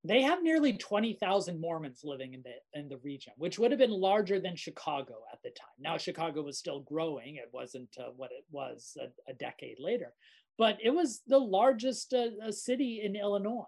they 0.09 0.23
have 0.23 0.43
nearly 0.43 0.73
20,000 0.73 1.61
Mormons 1.61 2.01
living 2.03 2.33
in 2.33 2.43
the 2.43 2.79
in 2.79 2.89
the 2.89 2.97
region, 2.99 3.35
which 3.37 3.59
would 3.59 3.71
have 3.71 3.79
been 3.79 3.91
larger 3.91 4.41
than 4.41 4.57
Chicago 4.57 5.15
at 5.33 5.41
the 5.43 5.51
time. 5.51 5.69
Now 5.79 5.99
Chicago 5.99 6.43
was 6.43 6.59
still 6.59 6.81
growing; 6.81 7.37
it 7.37 7.51
wasn't 7.53 7.95
uh, 7.99 8.11
what 8.17 8.31
it 8.33 8.45
was 8.51 8.97
a, 9.01 9.31
a, 9.31 9.35
decade 9.35 9.79
later, 9.79 10.15
but 10.57 10.79
it 10.83 10.91
was 10.91 11.21
the 11.27 11.39
largest 11.39 12.15
uh, 12.15 12.51
city 12.51 13.03
in 13.05 13.17
Illinois. 13.17 13.65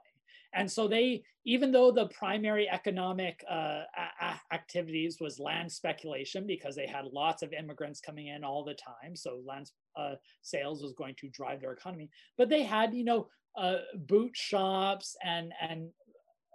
And 0.53 0.70
so 0.70 0.88
they, 0.88 1.22
even 1.44 1.70
though 1.70 1.92
the 1.92 2.09
primary 2.09 2.68
economic 2.68 3.44
uh, 3.48 3.83
activities 4.53 5.18
was 5.20 5.38
land 5.38 5.70
speculation, 5.70 6.44
because 6.44 6.74
they 6.74 6.88
had 6.88 7.05
lots 7.05 7.42
of 7.42 7.53
immigrants 7.53 8.00
coming 8.00 8.29
in 8.29 8.42
all 8.42 8.64
the 8.64 8.74
time, 8.74 9.14
so 9.14 9.42
land 9.46 9.70
uh, 9.96 10.14
sales 10.42 10.83
was 10.83 10.92
going 10.94 11.14
to 11.20 11.29
drive 11.29 11.61
their 11.61 11.72
economy. 11.72 12.11
But 12.37 12.48
they 12.48 12.64
had, 12.64 12.94
you 12.94 13.05
know, 13.05 13.29
uh, 13.57 13.76
boot 14.07 14.37
shops 14.37 15.16
and 15.24 15.53
and 15.61 15.90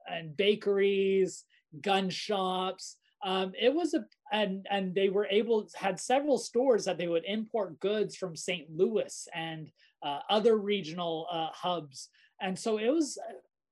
and 0.07 0.35
bakeries, 0.35 1.43
gun 1.81 2.09
shops. 2.09 2.97
Um, 3.23 3.53
it 3.59 3.73
was 3.73 3.93
a 3.93 4.05
and 4.31 4.65
and 4.69 4.93
they 4.93 5.09
were 5.09 5.27
able 5.29 5.67
had 5.75 5.99
several 5.99 6.37
stores 6.37 6.85
that 6.85 6.97
they 6.97 7.07
would 7.07 7.23
import 7.25 7.79
goods 7.79 8.15
from 8.15 8.35
St. 8.35 8.69
Louis 8.69 9.27
and 9.33 9.71
uh, 10.03 10.19
other 10.29 10.57
regional 10.57 11.27
uh, 11.31 11.47
hubs, 11.51 12.09
and 12.41 12.57
so 12.57 12.77
it 12.77 12.89
was 12.89 13.17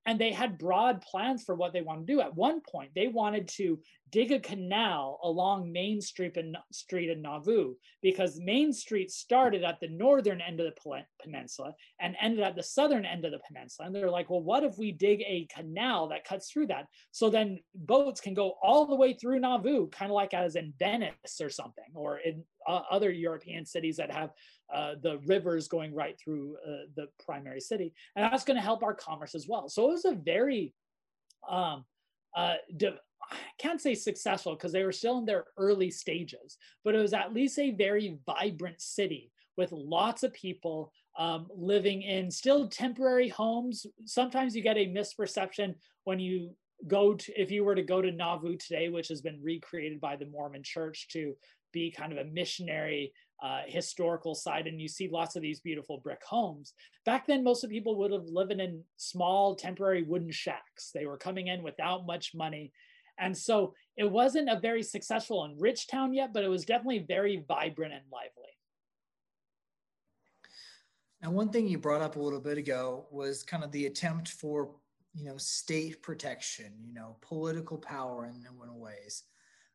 and 0.05 0.19
they 0.19 0.31
had 0.31 0.57
broad 0.57 1.01
plans 1.01 1.43
for 1.43 1.55
what 1.55 1.71
they 1.73 1.81
wanted 1.81 2.07
to 2.07 2.13
do. 2.13 2.21
At 2.21 2.35
one 2.35 2.61
point, 2.61 2.91
they 2.93 3.07
wanted 3.07 3.47
to 3.49 3.79
dig 4.13 4.31
a 4.31 4.39
canal 4.39 5.19
along 5.23 5.71
Main 5.71 5.99
Street 5.99 6.37
in, 6.37 6.55
Street 6.71 7.09
in 7.09 7.23
Nauvoo 7.23 7.73
because 8.03 8.39
Main 8.39 8.71
Street 8.71 9.09
started 9.09 9.63
at 9.63 9.79
the 9.79 9.87
northern 9.87 10.39
end 10.39 10.59
of 10.59 10.67
the 10.67 11.03
peninsula 11.19 11.73
and 11.99 12.15
ended 12.21 12.41
at 12.41 12.55
the 12.55 12.61
southern 12.61 13.05
end 13.05 13.25
of 13.25 13.31
the 13.31 13.39
peninsula. 13.39 13.87
And 13.87 13.95
they're 13.95 14.11
like, 14.11 14.29
well, 14.29 14.43
what 14.43 14.63
if 14.63 14.77
we 14.77 14.91
dig 14.91 15.21
a 15.21 15.47
canal 15.51 16.07
that 16.09 16.25
cuts 16.25 16.51
through 16.51 16.67
that? 16.67 16.85
So 17.11 17.31
then 17.31 17.59
boats 17.73 18.21
can 18.21 18.35
go 18.35 18.53
all 18.61 18.85
the 18.85 18.95
way 18.95 19.13
through 19.13 19.39
Nauvoo, 19.39 19.87
kind 19.87 20.11
of 20.11 20.15
like 20.15 20.35
as 20.35 20.55
in 20.55 20.73
Venice 20.77 21.41
or 21.41 21.49
something, 21.49 21.89
or 21.95 22.19
in 22.19 22.43
uh, 22.67 22.81
other 22.91 23.09
European 23.09 23.65
cities 23.65 23.97
that 23.97 24.11
have 24.11 24.29
uh, 24.71 24.93
the 25.01 25.17
rivers 25.25 25.67
going 25.67 25.91
right 25.91 26.19
through 26.23 26.55
uh, 26.67 26.85
the 26.95 27.07
primary 27.25 27.59
city. 27.59 27.95
And 28.15 28.31
that's 28.31 28.45
going 28.45 28.57
to 28.57 28.63
help 28.63 28.83
our 28.83 28.93
commerce 28.93 29.33
as 29.33 29.47
well. 29.47 29.69
So 29.69 29.89
it 29.89 29.93
was 29.93 30.05
a 30.05 30.13
very 30.13 30.75
um, 31.49 31.85
uh, 32.35 32.55
de- 32.77 32.99
I 33.31 33.37
can't 33.57 33.81
say 33.81 33.95
successful 33.95 34.55
because 34.55 34.71
they 34.71 34.83
were 34.83 34.91
still 34.91 35.17
in 35.19 35.25
their 35.25 35.45
early 35.57 35.91
stages, 35.91 36.57
but 36.83 36.95
it 36.95 36.99
was 36.99 37.13
at 37.13 37.33
least 37.33 37.59
a 37.59 37.71
very 37.71 38.17
vibrant 38.25 38.81
city 38.81 39.31
with 39.57 39.71
lots 39.71 40.23
of 40.23 40.33
people 40.33 40.91
um, 41.17 41.47
living 41.55 42.01
in 42.01 42.31
still 42.31 42.67
temporary 42.67 43.29
homes. 43.29 43.85
Sometimes 44.05 44.55
you 44.55 44.63
get 44.63 44.77
a 44.77 44.87
misperception 44.87 45.75
when 46.05 46.19
you 46.19 46.55
go 46.87 47.13
to, 47.13 47.41
if 47.41 47.51
you 47.51 47.63
were 47.63 47.75
to 47.75 47.83
go 47.83 48.01
to 48.01 48.11
Nauvoo 48.11 48.57
today, 48.57 48.89
which 48.89 49.07
has 49.09 49.21
been 49.21 49.39
recreated 49.41 50.01
by 50.01 50.15
the 50.15 50.25
Mormon 50.25 50.63
church 50.63 51.07
to 51.09 51.35
be 51.71 51.91
kind 51.91 52.11
of 52.11 52.19
a 52.19 52.29
missionary 52.29 53.13
uh, 53.43 53.61
historical 53.67 54.35
side, 54.35 54.67
and 54.67 54.79
you 54.79 54.87
see 54.87 55.09
lots 55.11 55.35
of 55.35 55.41
these 55.41 55.59
beautiful 55.59 55.97
brick 55.97 56.21
homes. 56.25 56.73
Back 57.05 57.27
then, 57.27 57.43
most 57.43 57.63
of 57.63 57.69
the 57.69 57.75
people 57.75 57.97
would 57.97 58.11
have 58.11 58.27
lived 58.27 58.51
in 58.51 58.83
small 58.97 59.55
temporary 59.55 60.03
wooden 60.03 60.31
shacks. 60.31 60.91
They 60.93 61.05
were 61.05 61.17
coming 61.17 61.47
in 61.47 61.61
without 61.61 62.05
much 62.05 62.33
money 62.33 62.71
and 63.17 63.37
so 63.37 63.73
it 63.97 64.09
wasn't 64.09 64.49
a 64.49 64.59
very 64.59 64.83
successful 64.83 65.43
and 65.43 65.59
rich 65.59 65.87
town 65.87 66.13
yet, 66.13 66.33
but 66.33 66.43
it 66.43 66.49
was 66.49 66.65
definitely 66.65 67.05
very 67.07 67.43
vibrant 67.47 67.93
and 67.93 68.03
lively. 68.11 68.29
Now, 71.21 71.31
one 71.31 71.49
thing 71.49 71.67
you 71.67 71.77
brought 71.77 72.01
up 72.01 72.15
a 72.15 72.19
little 72.19 72.41
bit 72.41 72.57
ago 72.57 73.07
was 73.11 73.43
kind 73.43 73.63
of 73.63 73.71
the 73.71 73.85
attempt 73.85 74.29
for 74.29 74.71
you 75.13 75.25
know, 75.25 75.37
state 75.37 76.01
protection, 76.01 76.73
you 76.83 76.93
know, 76.93 77.15
political 77.21 77.77
power 77.77 78.25
in, 78.25 78.35
in 78.35 78.79
ways. 78.79 79.23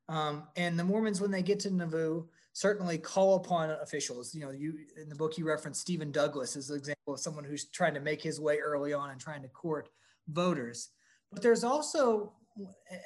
Um, 0.08 0.44
and 0.56 0.78
the 0.78 0.84
Mormons, 0.84 1.20
when 1.20 1.30
they 1.30 1.42
get 1.42 1.60
to 1.60 1.70
Nauvoo, 1.70 2.24
certainly 2.54 2.98
call 2.98 3.36
upon 3.36 3.70
officials. 3.70 4.34
You 4.34 4.40
know, 4.40 4.50
you 4.50 4.74
in 5.00 5.08
the 5.08 5.14
book 5.14 5.38
you 5.38 5.46
reference 5.46 5.78
Stephen 5.78 6.10
Douglas 6.10 6.56
as 6.56 6.70
an 6.70 6.76
example 6.76 7.14
of 7.14 7.20
someone 7.20 7.44
who's 7.44 7.66
trying 7.66 7.94
to 7.94 8.00
make 8.00 8.22
his 8.22 8.40
way 8.40 8.58
early 8.58 8.92
on 8.92 9.10
and 9.10 9.20
trying 9.20 9.42
to 9.42 9.48
court 9.48 9.88
voters. 10.28 10.88
But 11.30 11.42
there's 11.42 11.62
also, 11.62 12.32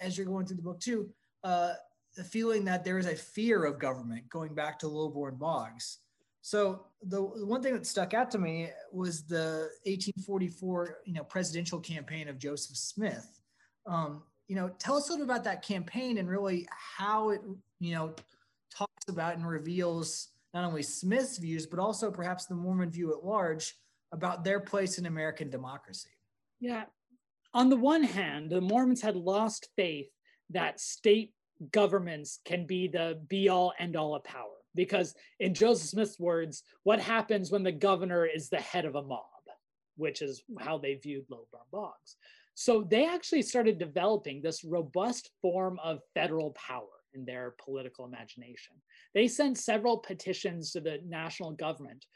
as 0.01 0.17
you're 0.17 0.27
going 0.27 0.47
through 0.47 0.57
the 0.57 0.63
book 0.63 0.81
too, 0.81 1.09
uh, 1.45 1.73
the 2.17 2.25
feeling 2.25 2.65
that 2.65 2.85
there 2.85 2.99
is 2.99 3.07
a 3.07 3.15
fear 3.15 3.65
of 3.65 3.79
government 3.79 4.29
going 4.29 4.55
back 4.55 4.79
to 4.81 4.89
Lilburn 4.89 5.37
Boggs. 5.37 5.99
So 6.43 6.87
the, 7.03 7.17
the 7.37 7.47
one 7.47 7.63
thing 7.63 7.73
that 7.75 7.87
stuck 7.87 8.15
out 8.15 8.31
to 8.33 8.39
me 8.39 8.69
was 8.93 9.23
the 9.23 9.71
1844, 9.85 10.99
you 11.05 11.15
know, 11.15 11.25
presidential 11.25 11.79
campaign 11.79 12.29
of 12.29 12.39
Joseph 12.39 12.77
Smith. 12.77 13.41
Um, 13.87 14.23
you 14.49 14.57
know, 14.57 14.71
tell 14.79 14.97
us 14.97 15.09
a 15.09 15.13
little 15.13 15.25
about 15.25 15.45
that 15.45 15.63
campaign 15.63 16.19
and 16.19 16.29
really 16.29 16.69
how 16.71 17.31
it, 17.31 17.41
you 17.79 17.95
know, 17.95 18.15
talks 18.75 19.09
about 19.09 19.37
and 19.37 19.47
reveals 19.47 20.29
not 20.53 20.65
only 20.65 20.83
Smith's 20.83 21.39
views, 21.39 21.67
but 21.67 21.79
also 21.79 22.11
perhaps 22.11 22.47
the 22.47 22.55
Mormon 22.55 22.91
view 22.91 23.13
at 23.17 23.25
large 23.25 23.77
about 24.13 24.45
their 24.45 24.61
place 24.61 24.99
in 24.99 25.07
American 25.07 25.49
democracy. 25.49 26.11
Yeah. 26.61 26.85
On 27.55 27.69
the 27.69 27.77
one 27.77 28.03
hand, 28.03 28.51
the 28.51 28.61
Mormons 28.61 29.03
had 29.03 29.17
lost 29.17 29.69
faith 29.77 30.09
that 30.51 30.81
state 30.81 31.33
governments 31.71 32.41
can 32.45 32.67
be 32.67 32.89
the 32.89 33.21
be 33.29 33.49
all 33.49 33.73
end 33.79 33.97
all 33.97 34.15
of 34.15 34.25
power. 34.25 34.49
Because 34.75 35.15
in 35.39 35.53
Joseph 35.53 35.91
Smith's 35.91 36.19
words, 36.19 36.63
what 36.83 36.99
happens 36.99 37.51
when 37.51 37.63
the 37.63 37.73
governor 37.73 38.25
is 38.25 38.49
the 38.49 38.61
head 38.61 38.87
of 38.87 38.95
a 38.95 39.03
mob, 39.03 39.21
which 39.97 40.23
is 40.23 40.43
how 40.59 40.79
they 40.79 40.95
viewed 40.95 41.27
Lilburn 41.29 41.61
Boggs. 41.71 42.17
So 42.55 42.83
they 42.83 43.07
actually 43.07 43.43
started 43.43 43.79
developing 43.79 44.41
this 44.41 44.65
robust 44.65 45.31
form 45.43 45.79
of 45.83 46.01
federal 46.15 46.53
power 46.53 46.87
in 47.15 47.25
their 47.27 47.55
political 47.63 48.07
imagination. 48.07 48.75
They 49.15 49.29
sent 49.29 49.59
several 49.59 49.99
petitions 49.99 50.73
to 50.73 50.81
the 50.81 51.01
national 51.07 51.53
government 51.53 52.07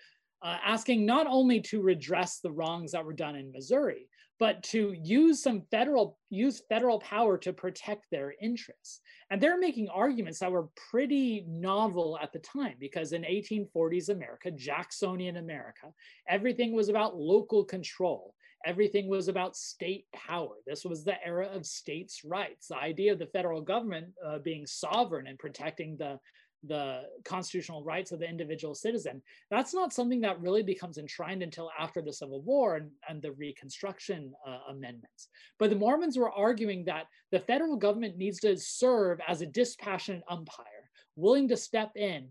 uh, 0.42 0.58
asking 0.64 1.06
not 1.06 1.26
only 1.26 1.60
to 1.60 1.80
redress 1.82 2.40
the 2.40 2.50
wrongs 2.50 2.92
that 2.92 3.04
were 3.04 3.12
done 3.12 3.36
in 3.36 3.52
Missouri, 3.52 4.08
but 4.38 4.62
to 4.62 4.94
use 5.02 5.42
some 5.42 5.62
federal 5.70 6.18
use 6.28 6.62
federal 6.68 6.98
power 7.00 7.38
to 7.38 7.52
protect 7.52 8.06
their 8.10 8.34
interests. 8.40 9.00
And 9.30 9.40
they're 9.40 9.58
making 9.58 9.88
arguments 9.88 10.40
that 10.40 10.52
were 10.52 10.68
pretty 10.90 11.44
novel 11.48 12.18
at 12.20 12.32
the 12.32 12.38
time 12.40 12.74
because 12.78 13.12
in 13.12 13.22
1840s 13.22 14.10
America, 14.10 14.50
Jacksonian 14.50 15.38
America, 15.38 15.92
everything 16.28 16.72
was 16.72 16.88
about 16.88 17.16
local 17.16 17.64
control. 17.64 18.34
Everything 18.64 19.08
was 19.08 19.28
about 19.28 19.56
state 19.56 20.06
power. 20.12 20.56
This 20.66 20.84
was 20.84 21.04
the 21.04 21.24
era 21.24 21.46
of 21.46 21.64
states' 21.64 22.24
rights. 22.24 22.68
The 22.68 22.76
idea 22.76 23.12
of 23.12 23.18
the 23.18 23.26
federal 23.26 23.60
government 23.60 24.08
uh, 24.24 24.38
being 24.38 24.66
sovereign 24.66 25.28
and 25.28 25.38
protecting 25.38 25.96
the 25.96 26.18
the 26.64 27.02
constitutional 27.24 27.84
rights 27.84 28.12
of 28.12 28.18
the 28.18 28.28
individual 28.28 28.74
citizen. 28.74 29.22
That's 29.50 29.74
not 29.74 29.92
something 29.92 30.20
that 30.22 30.40
really 30.40 30.62
becomes 30.62 30.98
enshrined 30.98 31.42
until 31.42 31.70
after 31.78 32.02
the 32.02 32.12
Civil 32.12 32.42
War 32.42 32.76
and, 32.76 32.90
and 33.08 33.22
the 33.22 33.32
Reconstruction 33.32 34.32
uh, 34.46 34.58
amendments. 34.70 35.28
But 35.58 35.70
the 35.70 35.76
Mormons 35.76 36.16
were 36.16 36.32
arguing 36.32 36.84
that 36.86 37.06
the 37.30 37.40
federal 37.40 37.76
government 37.76 38.16
needs 38.16 38.40
to 38.40 38.56
serve 38.56 39.20
as 39.26 39.42
a 39.42 39.46
dispassionate 39.46 40.24
umpire, 40.28 40.90
willing 41.14 41.48
to 41.48 41.56
step 41.56 41.92
in 41.96 42.28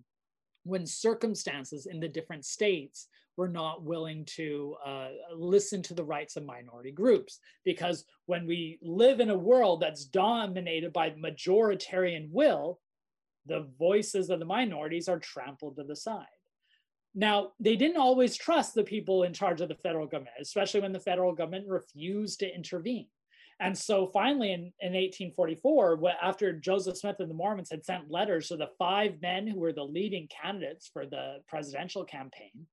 when 0.63 0.85
circumstances 0.85 1.85
in 1.85 1.99
the 1.99 2.07
different 2.07 2.45
states 2.45 3.07
were 3.37 3.49
not 3.49 3.83
willing 3.83 4.25
to 4.25 4.75
uh, 4.85 5.09
listen 5.35 5.81
to 5.83 5.93
the 5.93 6.03
rights 6.03 6.35
of 6.35 6.45
minority 6.45 6.91
groups. 6.91 7.39
Because 7.63 8.05
when 8.25 8.47
we 8.47 8.79
live 8.81 9.19
in 9.19 9.29
a 9.29 9.37
world 9.37 9.81
that's 9.81 10.05
dominated 10.05 10.93
by 10.93 11.11
majoritarian 11.11 12.29
will, 12.31 12.79
the 13.45 13.67
voices 13.77 14.29
of 14.29 14.39
the 14.39 14.45
minorities 14.45 15.07
are 15.07 15.19
trampled 15.19 15.77
to 15.77 15.83
the 15.83 15.95
side. 15.95 16.25
Now, 17.13 17.53
they 17.59 17.77
didn't 17.77 17.97
always 17.97 18.35
trust 18.35 18.75
the 18.75 18.83
people 18.83 19.23
in 19.23 19.33
charge 19.33 19.61
of 19.61 19.69
the 19.69 19.75
federal 19.75 20.05
government, 20.05 20.35
especially 20.41 20.81
when 20.81 20.91
the 20.91 20.99
federal 20.99 21.33
government 21.33 21.67
refused 21.67 22.39
to 22.39 22.53
intervene. 22.53 23.07
And 23.61 23.77
so 23.77 24.07
finally, 24.07 24.51
in, 24.51 24.73
in 24.81 24.93
1844, 24.93 26.01
after 26.21 26.51
Joseph 26.51 26.97
Smith 26.97 27.15
and 27.19 27.29
the 27.29 27.35
Mormons 27.35 27.69
had 27.71 27.85
sent 27.85 28.11
letters 28.11 28.49
to 28.49 28.57
the 28.57 28.69
five 28.77 29.21
men 29.21 29.47
who 29.47 29.59
were 29.59 29.71
the 29.71 29.83
leading 29.83 30.27
candidates 30.27 30.89
for 30.91 31.05
the 31.05 31.37
presidential 31.47 32.03
campaign, 32.03 32.67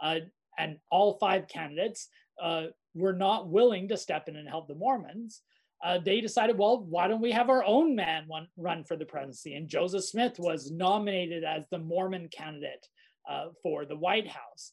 uh, 0.00 0.20
and 0.56 0.78
all 0.92 1.18
five 1.18 1.48
candidates 1.48 2.08
uh, 2.40 2.66
were 2.94 3.12
not 3.12 3.48
willing 3.48 3.88
to 3.88 3.96
step 3.96 4.28
in 4.28 4.36
and 4.36 4.48
help 4.48 4.68
the 4.68 4.74
Mormons, 4.76 5.42
uh, 5.84 5.98
they 6.04 6.20
decided, 6.20 6.58
well, 6.58 6.84
why 6.84 7.06
don't 7.08 7.20
we 7.20 7.32
have 7.32 7.50
our 7.50 7.64
own 7.64 7.94
man 7.94 8.24
one, 8.26 8.48
run 8.56 8.84
for 8.84 8.96
the 8.96 9.04
presidency? 9.04 9.54
And 9.54 9.68
Joseph 9.68 10.04
Smith 10.04 10.38
was 10.38 10.70
nominated 10.70 11.44
as 11.44 11.64
the 11.70 11.78
Mormon 11.78 12.28
candidate 12.28 12.86
uh, 13.28 13.46
for 13.62 13.84
the 13.84 13.96
White 13.96 14.28
House. 14.28 14.72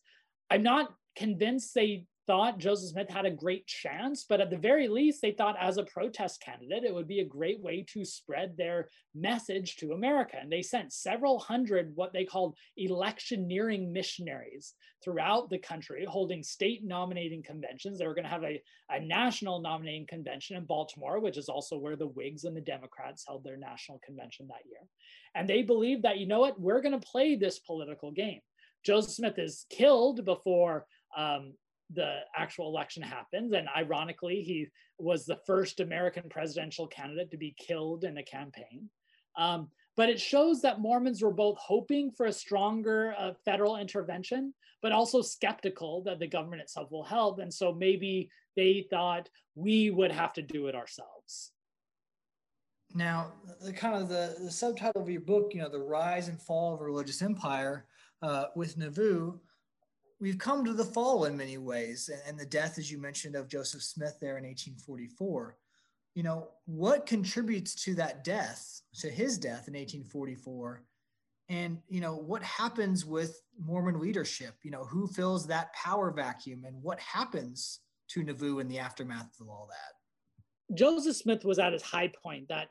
I'm 0.50 0.64
not 0.64 0.94
convinced 1.16 1.74
they 1.74 2.06
thought 2.28 2.58
Joseph 2.58 2.90
Smith 2.90 3.10
had 3.10 3.26
a 3.26 3.32
great 3.32 3.68
chance, 3.68 4.26
but 4.28 4.42
at 4.42 4.50
the 4.50 4.58
very 4.58 4.88
least, 4.88 5.22
they 5.22 5.32
thought 5.32 5.56
as 5.60 5.78
a 5.78 5.84
protest 5.84 6.42
candidate, 6.42 6.84
it 6.84 6.94
would 6.94 7.08
be 7.08 7.20
a 7.20 7.26
great 7.26 7.62
way 7.62 7.86
to 7.94 8.04
spread 8.04 8.58
their 8.58 8.90
message 9.14 9.76
to 9.78 9.94
America. 9.94 10.38
And 10.40 10.52
they 10.52 10.62
sent 10.62 10.92
several 10.92 11.40
hundred 11.40 11.92
what 11.96 12.14
they 12.14 12.26
called 12.26 12.58
electioneering 12.78 13.92
missionaries 13.92 14.74
throughout 15.04 15.50
the 15.50 15.58
country, 15.58 16.06
holding 16.06 16.42
state 16.44 16.84
nominating 16.84 17.44
conventions. 17.44 18.00
They 18.00 18.08
were 18.08 18.16
going 18.16 18.26
to 18.26 18.30
have 18.30 18.44
a, 18.44 18.62
a 18.90 19.00
national 19.00 19.62
nominating 19.62 20.08
convention 20.08 20.58
in 20.58 20.66
Baltimore, 20.66 21.20
which 21.20 21.38
is 21.38 21.50
also 21.50 21.78
where 21.78 21.96
the 21.96 22.08
Whigs 22.08 22.44
and 22.44 22.58
the 22.58 22.62
Democrats 22.62 23.24
held 23.28 23.44
their 23.44 23.58
national 23.58 24.00
convention 24.06 24.48
that 24.48 24.66
year. 24.66 24.82
And 25.36 25.48
they 25.48 25.62
believed 25.62 26.04
that, 26.04 26.18
you 26.18 26.28
know 26.28 26.40
what, 26.40 26.60
we're 26.60 26.82
going 26.82 27.00
to 27.00 27.08
play 27.08 27.36
this 27.36 27.60
political 27.60 28.12
game. 28.12 28.42
Joseph 28.84 29.14
Smith 29.14 29.40
is 29.40 29.66
killed 29.70 30.26
before 30.26 30.86
um, 31.18 31.54
the 31.94 32.20
actual 32.36 32.68
election 32.68 33.04
happens. 33.04 33.54
And 33.54 33.68
ironically, 33.76 34.42
he 34.42 34.68
was 34.98 35.26
the 35.26 35.40
first 35.46 35.80
American 35.80 36.30
presidential 36.30 36.88
candidate 36.88 37.32
to 37.32 37.38
be 37.38 37.56
killed 37.60 38.04
in 38.04 38.18
a 38.18 38.24
campaign. 38.24 38.90
Um, 39.38 39.70
but 39.98 40.10
it 40.10 40.20
shows 40.20 40.62
that 40.62 40.80
Mormons 40.80 41.22
were 41.22 41.34
both 41.34 41.58
hoping 41.58 42.12
for 42.12 42.26
a 42.26 42.34
stronger 42.34 43.16
uh, 43.18 43.32
federal 43.46 43.78
intervention, 43.78 44.54
but 44.82 44.92
also 44.92 45.22
skeptical 45.22 46.04
that 46.04 46.20
the 46.20 46.28
government 46.28 46.62
itself 46.62 46.92
will 46.92 47.04
help. 47.04 47.40
And 47.40 47.54
so 47.54 47.74
maybe 47.74 48.30
they 48.56 48.88
thought 48.90 49.30
we 49.56 49.90
would 49.92 50.12
have 50.12 50.34
to 50.34 50.42
do 50.42 50.68
it 50.68 50.76
ourselves. 50.76 51.52
Now, 52.94 53.34
the 53.62 53.74
kind 53.74 53.96
of 53.96 54.10
the, 54.10 54.36
the 54.40 54.52
subtitle 54.52 55.02
of 55.02 55.10
your 55.10 55.22
book, 55.22 55.52
you 55.54 55.62
know, 55.62 55.70
the 55.70 55.80
rise 55.80 56.28
and 56.28 56.42
fall 56.42 56.74
of 56.74 56.82
a 56.82 56.84
religious 56.84 57.22
empire 57.22 57.88
uh, 58.22 58.46
with 58.56 58.78
Nauvoo, 58.78 59.40
we've 60.26 60.38
come 60.38 60.66
to 60.66 60.74
the 60.74 60.84
fall 60.84 61.26
in 61.26 61.38
many 61.38 61.58
ways 61.58 62.10
and 62.28 62.38
the 62.38 62.46
death 62.46 62.78
as 62.78 62.92
you 62.92 63.00
mentioned 63.00 63.36
of 63.36 63.48
joseph 63.48 63.84
smith 63.84 64.18
there 64.20 64.38
in 64.38 64.44
1844 64.44 65.56
you 66.16 66.24
know 66.24 66.48
what 66.66 67.06
contributes 67.06 67.76
to 67.76 67.94
that 67.94 68.24
death 68.24 68.82
to 69.00 69.10
his 69.10 69.38
death 69.38 69.68
in 69.68 69.76
1844 69.76 70.84
and 71.50 71.78
you 71.88 72.02
know 72.02 72.16
what 72.16 72.42
happens 72.42 73.06
with 73.06 73.40
mormon 73.60 74.00
leadership? 74.00 74.56
You 74.64 74.72
know 74.72 74.84
who 74.84 75.08
fills 75.08 75.46
that 75.48 75.74
power 75.74 76.12
vacuum 76.12 76.64
and 76.66 76.82
what 76.82 77.00
happens 77.00 77.82
to 78.10 78.24
nauvoo 78.24 78.60
in 78.60 78.68
the 78.68 78.80
aftermath 78.80 79.40
of 79.40 79.48
all 79.48 79.70
that? 79.70 80.76
Joseph 80.76 81.16
smith 81.16 81.46
was 81.46 81.60
at 81.60 81.74
his 81.74 81.84
high 81.84 82.12
point 82.24 82.48
that 82.50 82.70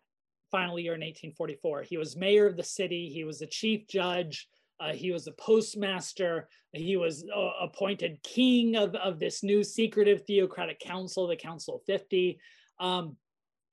final 0.51 0.79
year 0.79 0.95
in 0.95 1.01
1844 1.01 1.83
he 1.83 1.97
was 1.97 2.17
mayor 2.17 2.47
of 2.47 2.57
the 2.57 2.65
city. 2.65 3.11
He 3.15 3.25
was 3.25 3.39
the 3.39 3.47
chief 3.47 3.87
judge 3.87 4.49
uh, 4.81 4.93
he 4.93 5.11
was 5.11 5.27
a 5.27 5.33
postmaster. 5.33 6.49
He 6.73 6.97
was 6.97 7.25
uh, 7.35 7.51
appointed 7.63 8.23
king 8.23 8.77
of, 8.77 8.95
of 8.97 9.19
this 9.19 9.43
new 9.43 9.63
secretive 9.63 10.23
theocratic 10.27 10.81
council, 10.81 11.27
the 11.27 11.37
Council 11.37 11.77
of 11.77 11.83
50. 11.85 12.39
Um, 12.81 13.17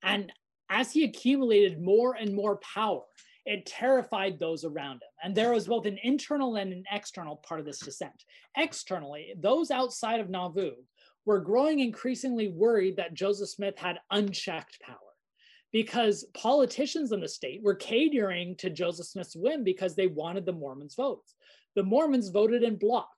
and 0.02 0.32
as 0.70 0.92
he 0.92 1.04
accumulated 1.04 1.82
more 1.82 2.14
and 2.14 2.34
more 2.34 2.58
power, 2.58 3.02
it 3.44 3.66
terrified 3.66 4.38
those 4.38 4.64
around 4.64 4.96
him. 4.96 5.10
And 5.24 5.34
there 5.34 5.52
was 5.52 5.66
both 5.66 5.86
an 5.86 5.98
internal 6.02 6.56
and 6.56 6.72
an 6.72 6.84
external 6.90 7.36
part 7.36 7.60
of 7.60 7.66
this 7.66 7.80
dissent. 7.80 8.24
Externally, 8.56 9.34
those 9.36 9.70
outside 9.70 10.20
of 10.20 10.30
Nauvoo 10.30 10.72
were 11.24 11.40
growing 11.40 11.80
increasingly 11.80 12.48
worried 12.48 12.96
that 12.96 13.14
Joseph 13.14 13.48
Smith 13.48 13.78
had 13.78 13.98
unchecked 14.10 14.80
power 14.80 14.96
because 15.72 16.26
politicians 16.34 17.12
in 17.12 17.20
the 17.20 17.28
state 17.28 17.62
were 17.62 17.74
catering 17.74 18.54
to 18.56 18.70
Joseph 18.70 19.06
Smith's 19.06 19.34
whim 19.34 19.64
because 19.64 19.96
they 19.96 20.06
wanted 20.06 20.44
the 20.44 20.52
Mormons' 20.52 20.94
votes. 20.94 21.34
The 21.74 21.82
Mormons 21.82 22.28
voted 22.28 22.62
in 22.62 22.76
bloc. 22.76 23.08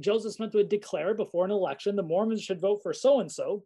Joseph 0.00 0.34
Smith 0.34 0.52
would 0.54 0.68
declare 0.68 1.14
before 1.14 1.46
an 1.46 1.50
election 1.50 1.96
the 1.96 2.02
Mormons 2.02 2.42
should 2.42 2.60
vote 2.60 2.80
for 2.82 2.92
so 2.92 3.20
and 3.20 3.32
so, 3.32 3.64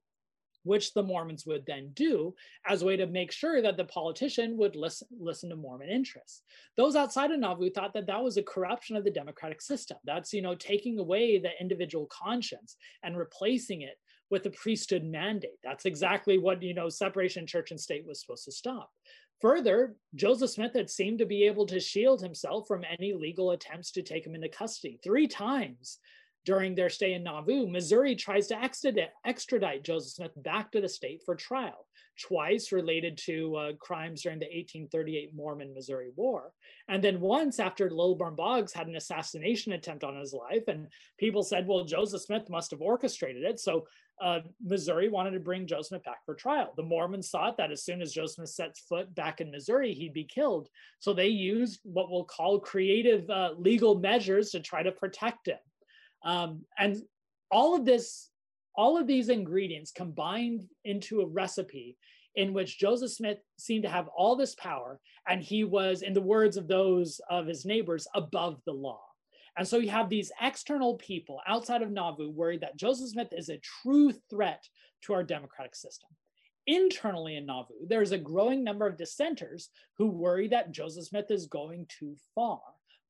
which 0.63 0.93
the 0.93 1.03
Mormons 1.03 1.47
would 1.47 1.65
then 1.67 1.91
do 1.95 2.35
as 2.67 2.83
a 2.83 2.87
way 2.87 2.97
to 2.97 3.07
make 3.07 3.33
sure 3.33 3.61
that 3.63 3.77
the 3.77 3.85
politician 3.87 4.57
would 4.57 4.77
listen, 4.77 5.09
listen 5.19 5.49
to 5.51 5.57
Mormon 5.57 5.89
interests. 5.89 6.43
Those 6.77 6.95
outside 6.95 7.33
of 7.33 7.41
Nauvoo 7.41 7.71
thought 7.71 7.95
that 7.95 8.07
that 8.07 8.23
was 8.23 8.37
a 8.37 8.43
corruption 8.43 8.95
of 8.95 9.03
the 9.03 9.11
democratic 9.11 9.61
system. 9.61 9.97
That's, 10.05 10.33
you 10.33 10.43
know, 10.43 10.55
taking 10.55 10.99
away 10.99 11.39
the 11.39 11.51
individual 11.61 12.07
conscience 12.07 12.77
and 13.03 13.17
replacing 13.17 13.83
it 13.83 13.99
with 14.31 14.43
the 14.43 14.51
priesthood 14.51 15.05
mandate. 15.05 15.59
That's 15.63 15.87
exactly 15.87 16.39
what, 16.39 16.63
you 16.63 16.75
know, 16.75 16.89
separation 16.89 17.47
church 17.47 17.71
and 17.71 17.81
state 17.81 18.07
was 18.07 18.21
supposed 18.21 18.45
to 18.45 18.53
stop. 18.53 18.91
Further, 19.41 19.95
Joseph 20.15 20.51
Smith 20.51 20.75
had 20.75 20.91
seemed 20.91 21.21
to 21.21 21.27
be 21.27 21.45
able 21.45 21.67
to 21.67 21.79
shield 21.79 22.21
himself 22.21 22.67
from 22.67 22.85
any 22.99 23.13
legal 23.13 23.53
attempts 23.53 23.93
to 23.93 24.03
take 24.03 24.27
him 24.27 24.35
into 24.35 24.49
custody. 24.49 24.99
Three 25.03 25.29
times 25.29 25.99
during 26.45 26.75
their 26.75 26.89
stay 26.89 27.13
in 27.13 27.23
Nauvoo, 27.25 27.69
Missouri 27.69 28.17
tries 28.17 28.47
to 28.49 28.59
extradite, 28.61 29.11
extradite 29.27 29.85
Joseph 29.85 30.13
Smith 30.13 30.33
back 30.43 30.73
to 30.73 30.81
the 30.81 30.89
state 30.89 31.23
for 31.25 31.35
trial, 31.35 31.87
twice 32.21 32.73
related 32.73 33.19
to 33.27 33.55
uh, 33.55 33.73
crimes 33.79 34.23
during 34.23 34.39
the 34.39 34.47
1838 34.47 35.35
Mormon 35.35 35.75
Missouri 35.75 36.11
War. 36.17 36.53
And 36.89 37.05
then 37.05 37.21
once 37.21 37.61
after 37.61 37.91
Lilburn 37.91 38.35
Boggs 38.35 38.73
had 38.73 38.87
an 38.87 38.97
assassination 38.97 39.73
attempt 39.73 40.05
on 40.05 40.17
his 40.17 40.33
life, 40.33 40.65
and 40.69 40.89
people 41.19 41.43
said, 41.43 41.67
well, 41.67 41.85
Joseph 41.85 42.23
Smith 42.23 42.49
must 42.49 42.71
have 42.71 42.81
orchestrated 42.81 43.45
it. 43.45 43.61
So 43.61 43.87
uh, 44.23 44.41
Missouri 44.63 45.09
wanted 45.09 45.33
to 45.33 45.41
bring 45.41 45.67
Joseph 45.67 45.89
Smith 45.89 46.05
back 46.05 46.25
for 46.25 46.35
trial. 46.35 46.73
The 46.77 46.83
Mormons 46.83 47.31
thought 47.31 47.57
that 47.59 47.71
as 47.71 47.85
soon 47.85 48.03
as 48.03 48.13
Joseph 48.13 48.35
Smith 48.35 48.49
sets 48.51 48.81
foot 48.81 49.15
back 49.15 49.41
in 49.41 49.51
Missouri, 49.51 49.95
he'd 49.95 50.13
be 50.13 50.25
killed. 50.25 50.69
So 51.01 51.13
they 51.13 51.29
used 51.29 51.81
what 51.85 52.11
we'll 52.11 52.25
call 52.25 52.61
creative 52.61 53.29
uh, 53.31 53.53
legal 53.57 53.99
measures 53.99 54.51
to 54.51 54.61
try 54.61 54.83
to 54.83 54.93
protect 54.93 55.49
him. 55.49 55.59
Um, 56.25 56.63
and 56.79 56.97
all 57.51 57.77
of 57.77 57.85
this, 57.85 58.31
all 58.75 58.99
of 58.99 59.07
these 59.07 59.29
ingredients 59.29 59.93
combined 59.93 60.65
into 60.85 61.21
a 61.21 61.27
recipe 61.27 61.97
in 62.35 62.53
which 62.53 62.79
Joseph 62.79 63.11
Smith 63.11 63.39
seemed 63.59 63.83
to 63.83 63.91
have 63.91 64.09
all 64.17 64.37
this 64.37 64.55
power, 64.55 65.01
and 65.29 65.43
he 65.43 65.65
was, 65.65 66.03
in 66.03 66.13
the 66.13 66.21
words 66.21 66.57
of 66.57 66.69
those 66.69 67.21
of 67.29 67.47
his 67.47 67.65
neighbors, 67.65 68.07
above 68.15 68.61
the 68.65 68.73
law. 68.73 69.08
And 69.59 69.67
so 69.67 69.79
you 69.79 69.91
have 69.91 70.09
these 70.09 70.31
external 70.41 70.95
people 70.95 71.41
outside 71.47 71.83
of 71.83 71.91
Nauvoo 71.91 72.31
worried 72.31 72.61
that 72.61 72.77
Joseph 72.77 73.11
Smith 73.11 73.33
is 73.33 73.49
a 73.49 73.59
true 73.59 74.13
threat 74.31 74.63
to 75.03 75.13
our 75.13 75.25
democratic 75.25 75.75
system. 75.75 76.09
Internally 76.69 77.37
in 77.37 77.47
Nauvoo, 77.47 77.87
there's 77.89 78.13
a 78.13 78.19
growing 78.19 78.63
number 78.63 78.87
of 78.87 78.97
dissenters 78.97 79.71
who 79.97 80.07
worry 80.07 80.47
that 80.49 80.71
Joseph 80.71 81.07
Smith 81.07 81.31
is 81.31 81.47
going 81.47 81.87
too 81.89 82.15
far, 82.37 82.61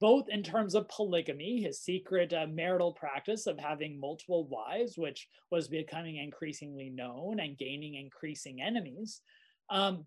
both 0.01 0.31
in 0.31 0.43
terms 0.43 0.75
of 0.75 0.89
polygamy, 0.89 1.61
his 1.61 1.83
secret 1.83 2.33
uh, 2.33 2.47
marital 2.47 2.93
practice 2.93 3.47
of 3.47 3.59
having 3.59 4.01
multiple 4.01 4.47
wives, 4.47 4.97
which 4.97 5.29
was 5.51 5.69
becoming 5.69 6.17
increasingly 6.17 6.89
known 6.89 7.41
and 7.41 7.59
gaining 7.59 7.97
increasing 7.97 8.63
enemies, 8.63 9.21
um, 9.69 10.07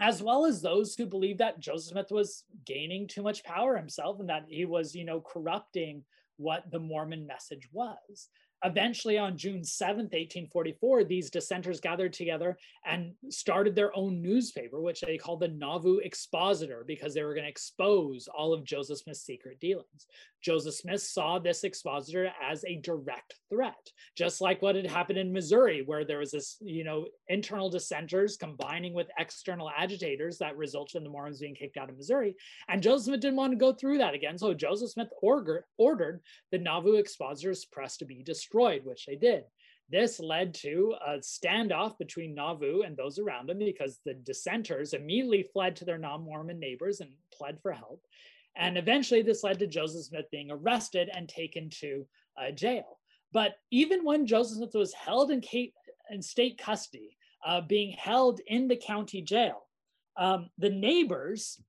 as 0.00 0.22
well 0.22 0.44
as 0.44 0.60
those 0.60 0.94
who 0.94 1.06
believed 1.06 1.38
that 1.40 1.60
Joseph 1.60 1.92
Smith 1.92 2.10
was 2.10 2.44
gaining 2.66 3.06
too 3.06 3.22
much 3.22 3.44
power 3.44 3.76
himself 3.76 4.18
and 4.20 4.28
that 4.28 4.44
he 4.48 4.64
was, 4.64 4.94
you 4.94 5.04
know, 5.04 5.20
corrupting 5.20 6.04
what 6.36 6.70
the 6.70 6.80
Mormon 6.80 7.26
message 7.26 7.68
was. 7.72 8.28
Eventually, 8.64 9.18
on 9.18 9.36
June 9.36 9.60
7th, 9.60 10.14
1844, 10.14 11.04
these 11.04 11.28
dissenters 11.28 11.80
gathered 11.80 12.14
together 12.14 12.56
and 12.86 13.12
started 13.28 13.74
their 13.74 13.94
own 13.94 14.22
newspaper, 14.22 14.80
which 14.80 15.02
they 15.02 15.18
called 15.18 15.40
the 15.40 15.48
Nauvoo 15.48 15.98
Expositor, 15.98 16.82
because 16.86 17.12
they 17.12 17.22
were 17.22 17.34
going 17.34 17.44
to 17.44 17.50
expose 17.50 18.26
all 18.26 18.54
of 18.54 18.64
Joseph 18.64 18.98
Smith's 18.98 19.20
secret 19.20 19.60
dealings. 19.60 20.06
Joseph 20.44 20.74
Smith 20.74 21.00
saw 21.00 21.38
this 21.38 21.64
expositor 21.64 22.30
as 22.42 22.64
a 22.64 22.76
direct 22.76 23.34
threat, 23.48 23.90
just 24.16 24.40
like 24.40 24.60
what 24.60 24.76
had 24.76 24.86
happened 24.86 25.18
in 25.18 25.32
Missouri, 25.32 25.82
where 25.84 26.04
there 26.04 26.18
was 26.18 26.32
this, 26.32 26.58
you 26.60 26.84
know, 26.84 27.06
internal 27.28 27.70
dissenters 27.70 28.36
combining 28.36 28.92
with 28.92 29.08
external 29.18 29.70
agitators 29.76 30.38
that 30.38 30.56
resulted 30.56 30.96
in 30.96 31.04
the 31.04 31.10
Mormons 31.10 31.40
being 31.40 31.54
kicked 31.54 31.76
out 31.76 31.88
of 31.88 31.96
Missouri. 31.96 32.36
And 32.68 32.82
Joseph 32.82 33.06
Smith 33.06 33.20
didn't 33.20 33.36
want 33.36 33.52
to 33.52 33.58
go 33.58 33.72
through 33.72 33.98
that 33.98 34.14
again. 34.14 34.36
So 34.36 34.52
Joseph 34.52 34.90
Smith 34.90 35.08
ordered, 35.22 35.64
ordered 35.78 36.20
the 36.52 36.58
Nauvoo 36.58 36.98
Expositor's 36.98 37.64
press 37.64 37.96
to 37.96 38.04
be 38.04 38.22
destroyed 38.22 38.44
destroyed, 38.44 38.84
which 38.84 39.06
they 39.06 39.16
did. 39.16 39.44
This 39.90 40.18
led 40.18 40.54
to 40.54 40.94
a 41.06 41.18
standoff 41.18 41.98
between 41.98 42.34
Nauvoo 42.34 42.82
and 42.82 42.96
those 42.96 43.18
around 43.18 43.50
him 43.50 43.58
because 43.58 44.00
the 44.04 44.14
dissenters 44.14 44.94
immediately 44.94 45.42
fled 45.52 45.76
to 45.76 45.84
their 45.84 45.98
non 45.98 46.22
Mormon 46.22 46.58
neighbors 46.58 47.00
and 47.00 47.10
pled 47.32 47.60
for 47.60 47.72
help. 47.72 48.02
And 48.56 48.78
eventually, 48.78 49.22
this 49.22 49.42
led 49.42 49.58
to 49.58 49.66
Joseph 49.66 50.04
Smith 50.04 50.26
being 50.30 50.50
arrested 50.50 51.10
and 51.14 51.28
taken 51.28 51.70
to 51.80 52.06
uh, 52.40 52.50
jail. 52.52 52.98
But 53.32 53.56
even 53.70 54.04
when 54.04 54.26
Joseph 54.26 54.58
Smith 54.58 54.74
was 54.74 54.94
held 54.94 55.30
in, 55.32 55.42
in 56.10 56.22
state 56.22 56.56
custody, 56.58 57.16
uh, 57.44 57.60
being 57.60 57.92
held 57.92 58.40
in 58.46 58.68
the 58.68 58.76
county 58.76 59.22
jail, 59.22 59.66
um, 60.16 60.48
the 60.58 60.70
neighbors 60.70 61.60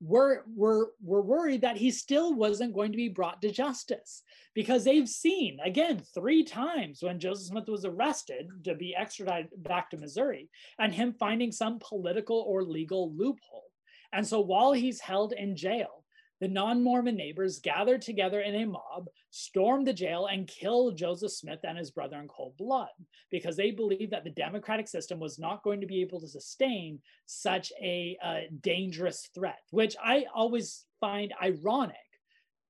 were, 0.00 0.44
were, 0.54 0.90
were 1.02 1.22
worried 1.22 1.62
that 1.62 1.78
he 1.78 1.90
still 1.90 2.34
wasn't 2.34 2.74
going 2.74 2.92
to 2.92 2.96
be 2.96 3.08
brought 3.08 3.40
to 3.40 3.50
justice 3.50 4.22
because 4.54 4.84
they've 4.84 5.08
seen, 5.08 5.58
again, 5.64 6.02
three 6.14 6.44
times 6.44 7.02
when 7.02 7.18
Joseph 7.18 7.48
Smith 7.48 7.68
was 7.68 7.84
arrested 7.84 8.46
to 8.64 8.74
be 8.74 8.94
extradited 8.94 9.50
back 9.62 9.90
to 9.90 9.96
Missouri 9.96 10.50
and 10.78 10.92
him 10.92 11.14
finding 11.18 11.50
some 11.50 11.78
political 11.78 12.44
or 12.46 12.62
legal 12.62 13.14
loophole. 13.14 13.65
And 14.12 14.26
so 14.26 14.40
while 14.40 14.72
he's 14.72 15.00
held 15.00 15.32
in 15.32 15.56
jail, 15.56 16.04
the 16.40 16.48
non 16.48 16.82
Mormon 16.82 17.16
neighbors 17.16 17.60
gathered 17.60 18.02
together 18.02 18.40
in 18.40 18.54
a 18.54 18.66
mob, 18.66 19.08
stormed 19.30 19.86
the 19.86 19.92
jail, 19.92 20.26
and 20.26 20.46
killed 20.46 20.98
Joseph 20.98 21.32
Smith 21.32 21.60
and 21.64 21.78
his 21.78 21.90
brother 21.90 22.18
in 22.18 22.28
cold 22.28 22.56
blood 22.58 22.88
because 23.30 23.56
they 23.56 23.70
believed 23.70 24.12
that 24.12 24.24
the 24.24 24.30
democratic 24.30 24.86
system 24.86 25.18
was 25.18 25.38
not 25.38 25.62
going 25.62 25.80
to 25.80 25.86
be 25.86 26.02
able 26.02 26.20
to 26.20 26.28
sustain 26.28 27.00
such 27.24 27.72
a 27.80 28.18
uh, 28.22 28.40
dangerous 28.60 29.30
threat, 29.34 29.60
which 29.70 29.96
I 30.02 30.26
always 30.34 30.84
find 31.00 31.32
ironic 31.42 31.96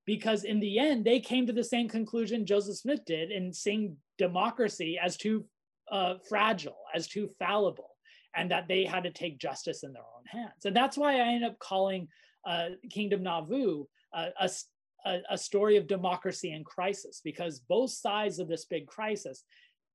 because 0.06 0.44
in 0.44 0.60
the 0.60 0.78
end, 0.78 1.04
they 1.04 1.18
came 1.18 1.46
to 1.46 1.52
the 1.52 1.64
same 1.64 1.88
conclusion 1.88 2.46
Joseph 2.46 2.76
Smith 2.76 3.04
did 3.04 3.32
in 3.32 3.52
seeing 3.52 3.96
democracy 4.16 4.98
as 5.02 5.16
too 5.16 5.44
uh, 5.90 6.14
fragile, 6.28 6.78
as 6.94 7.08
too 7.08 7.28
fallible, 7.38 7.95
and 8.36 8.50
that 8.50 8.68
they 8.68 8.84
had 8.84 9.04
to 9.04 9.10
take 9.10 9.38
justice 9.38 9.82
in 9.82 9.92
their 9.92 10.02
own 10.02 10.24
hands. 10.26 10.64
And 10.64 10.76
that's 10.76 10.96
why 10.96 11.14
I 11.14 11.28
end 11.28 11.44
up 11.44 11.58
calling 11.58 12.08
uh, 12.46 12.68
Kingdom 12.90 13.22
Nauvoo 13.22 13.84
uh, 14.14 14.26
a, 14.38 14.50
a, 15.04 15.18
a 15.30 15.38
story 15.38 15.76
of 15.76 15.86
democracy 15.86 16.52
in 16.52 16.64
crisis, 16.64 17.20
because 17.24 17.60
both 17.60 17.90
sides 17.90 18.38
of 18.38 18.48
this 18.48 18.66
big 18.66 18.86
crisis 18.86 19.44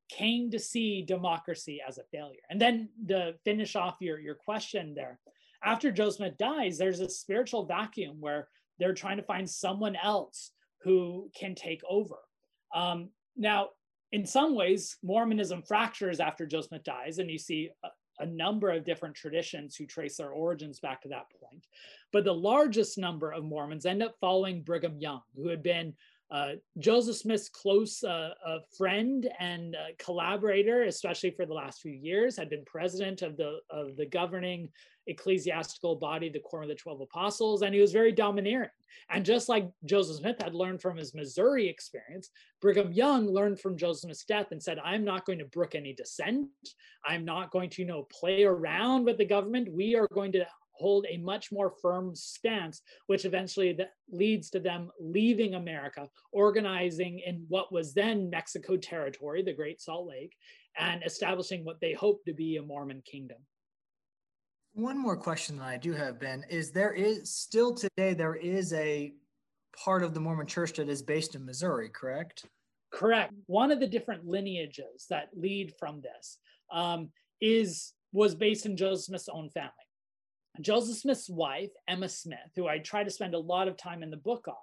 came 0.10 0.52
to 0.52 0.60
see 0.60 1.04
democracy 1.04 1.80
as 1.88 1.98
a 1.98 2.04
failure. 2.12 2.42
And 2.50 2.60
then 2.60 2.90
to 3.08 3.36
finish 3.46 3.76
off 3.76 3.96
your, 4.02 4.20
your 4.20 4.36
question 4.36 4.94
there, 4.94 5.20
after 5.64 5.92
Joseph 5.92 6.18
Smith 6.18 6.38
dies, 6.38 6.78
there's 6.78 7.00
a 7.00 7.10
spiritual 7.10 7.66
vacuum 7.66 8.18
where 8.20 8.48
they're 8.80 8.94
trying 8.94 9.18
to 9.18 9.24
find 9.24 9.48
someone 9.50 9.96
else 9.96 10.52
who 10.84 11.30
can 11.40 11.54
take 11.56 11.82
over. 11.88 12.18
Um, 12.76 13.10
now, 13.38 13.70
in 14.12 14.26
some 14.26 14.56
ways, 14.56 14.98
Mormonism 15.04 15.62
fractures 15.62 16.20
after 16.20 16.46
Joseph 16.46 16.70
Smith 16.70 16.84
dies, 16.84 17.20
and 17.20 17.30
you 17.30 17.38
see 17.38 17.70
a, 18.22 18.26
number 18.26 18.70
of 18.70 18.86
different 18.86 19.16
traditions 19.16 19.76
who 19.76 19.86
trace 19.86 20.18
their 20.18 20.32
origins 20.32 20.80
back 20.80 21.02
to 21.02 21.10
that 21.10 21.28
point. 21.40 21.68
But 22.12 22.24
the 22.24 22.34
largest 22.34 22.98
number 22.98 23.32
of 23.32 23.44
Mormons 23.44 23.86
end 23.86 24.04
up 24.04 24.16
following 24.20 24.62
Brigham 24.62 24.98
Young, 25.00 25.22
who 25.36 25.48
had 25.48 25.64
been 25.64 25.94
uh, 26.32 26.52
Joseph 26.80 27.18
Smith's 27.18 27.50
close 27.50 28.04
uh, 28.04 28.30
friend 28.78 29.30
and 29.40 29.76
uh, 29.76 29.80
collaborator, 30.00 30.84
especially 30.84 31.32
for 31.32 31.46
the 31.46 31.54
last 31.54 31.82
few 31.82 31.92
years, 31.92 32.38
had 32.38 32.50
been 32.50 32.64
president 32.66 33.22
of 33.22 33.36
the 33.36 33.58
of 33.70 33.98
the 33.98 34.06
governing 34.06 34.70
ecclesiastical 35.08 35.96
body, 35.96 36.30
the 36.30 36.40
Quorum 36.40 36.64
of 36.64 36.70
the 36.70 36.76
Twelve 36.76 37.02
Apostles, 37.02 37.64
and 37.64 37.76
he 37.76 37.82
was 37.82 37.92
very 37.92 38.14
domineering. 38.14 38.70
And 39.10 39.26
just 39.26 39.50
like 39.50 39.70
Joseph 39.84 40.18
Smith 40.18 40.42
had 40.42 40.56
learned 40.56 40.82
from 40.82 40.96
his 40.96 41.14
Missouri 41.14 41.68
experience, 41.68 42.30
Brigham 42.62 42.94
Young 42.94 43.28
learned 43.28 43.60
from 43.60 43.76
Joseph 43.76 44.04
Smith's 44.04 44.24
death 44.24 44.48
and 44.52 44.64
said, 44.64 44.80
"I'm 44.80 45.04
not 45.04 45.26
going 45.26 45.40
to 45.40 45.46
brook 45.46 45.76
any 45.76 45.92
dissent. 45.94 46.48
I'm 47.06 47.26
not 47.26 47.52
going 47.52 47.70
to, 47.72 47.82
you 47.82 47.88
know, 47.88 48.04
play 48.04 48.44
around 48.44 49.04
with 49.04 49.18
the 49.18 49.26
government. 49.26 49.74
We 49.74 49.96
are 49.96 50.08
going 50.14 50.32
to 50.34 50.46
hold 50.82 51.06
a 51.10 51.18
much 51.18 51.52
more 51.52 51.74
firm 51.82 52.16
stance, 52.16 52.82
which 53.08 53.26
eventually 53.26 53.78
leads 54.10 54.50
to 54.50 54.60
them 54.60 54.92
leaving 55.00 55.54
America, 55.54 56.10
organizing 56.32 57.20
in 57.20 57.46
what 57.48 57.72
was 57.72 57.94
then 57.94 58.30
Mexico 58.30 58.76
territory, 58.76 59.44
the 59.44 59.54
Great 59.54 59.82
Salt 59.82 60.08
Lake, 60.08 60.36
and 60.78 61.04
establishing 61.06 61.64
what 61.64 61.80
they 61.80 61.94
hoped 61.94 62.26
to 62.26 62.34
be 62.34 62.58
a 62.58 62.62
Mormon 62.62 63.02
kingdom. 63.06 63.38
One 64.74 64.98
more 64.98 65.18
question 65.18 65.58
that 65.58 65.68
I 65.68 65.78
do 65.78 65.92
have, 65.94 66.20
Ben, 66.20 66.46
is 66.50 66.72
there 66.72 66.94
is 66.94 67.30
still 67.30 67.74
today 67.74 68.14
there 68.14 68.36
is 68.36 68.72
a 68.74 69.14
part 69.84 70.04
of 70.04 70.14
the 70.14 70.20
Mormon 70.20 70.48
church 70.48 70.74
that 70.74 70.90
is 70.90 71.02
based 71.02 71.36
in 71.36 71.46
Missouri, 71.46 71.90
correct? 71.90 72.46
Correct. 72.92 73.34
One 73.48 73.72
of 73.72 73.80
the 73.80 73.88
different 73.88 74.26
lineages 74.26 75.08
that 75.10 75.30
lead 75.36 75.74
from 75.80 76.02
this 76.02 76.38
um, 76.72 77.10
is 77.42 77.94
was 78.14 78.36
based 78.36 78.66
in 78.66 78.76
Joseph 78.76 79.06
Smith's 79.06 79.30
own 79.30 79.50
family. 79.50 79.72
Joseph 80.60 80.98
Smith's 80.98 81.30
wife, 81.30 81.72
Emma 81.88 82.10
Smith, 82.10 82.40
who 82.56 82.68
I 82.68 82.80
try 82.80 83.04
to 83.04 83.10
spend 83.10 83.34
a 83.34 83.40
lot 83.40 83.68
of 83.68 83.78
time 83.78 84.04
in 84.04 84.12
the 84.12 84.18
book 84.18 84.48
on, 84.48 84.56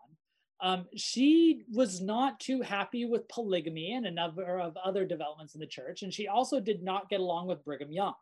um, 0.61 0.87
she 0.97 1.63
was 1.73 2.01
not 2.01 2.41
too 2.41 2.61
happy 2.61 3.05
with 3.05 3.29
polygamy 3.29 3.93
and 3.93 4.07
a 4.07 4.11
number 4.11 4.59
of 4.59 4.77
other 4.77 5.07
developments 5.07 5.55
in 5.55 5.61
the 5.61 5.67
church. 5.67 6.03
And 6.03 6.13
she 6.13 6.27
also 6.27 6.61
did 6.61 6.83
not 6.83 7.09
get 7.09 7.21
along 7.21 7.47
with 7.47 7.65
Brigham 7.65 7.93
Young. 7.93 8.15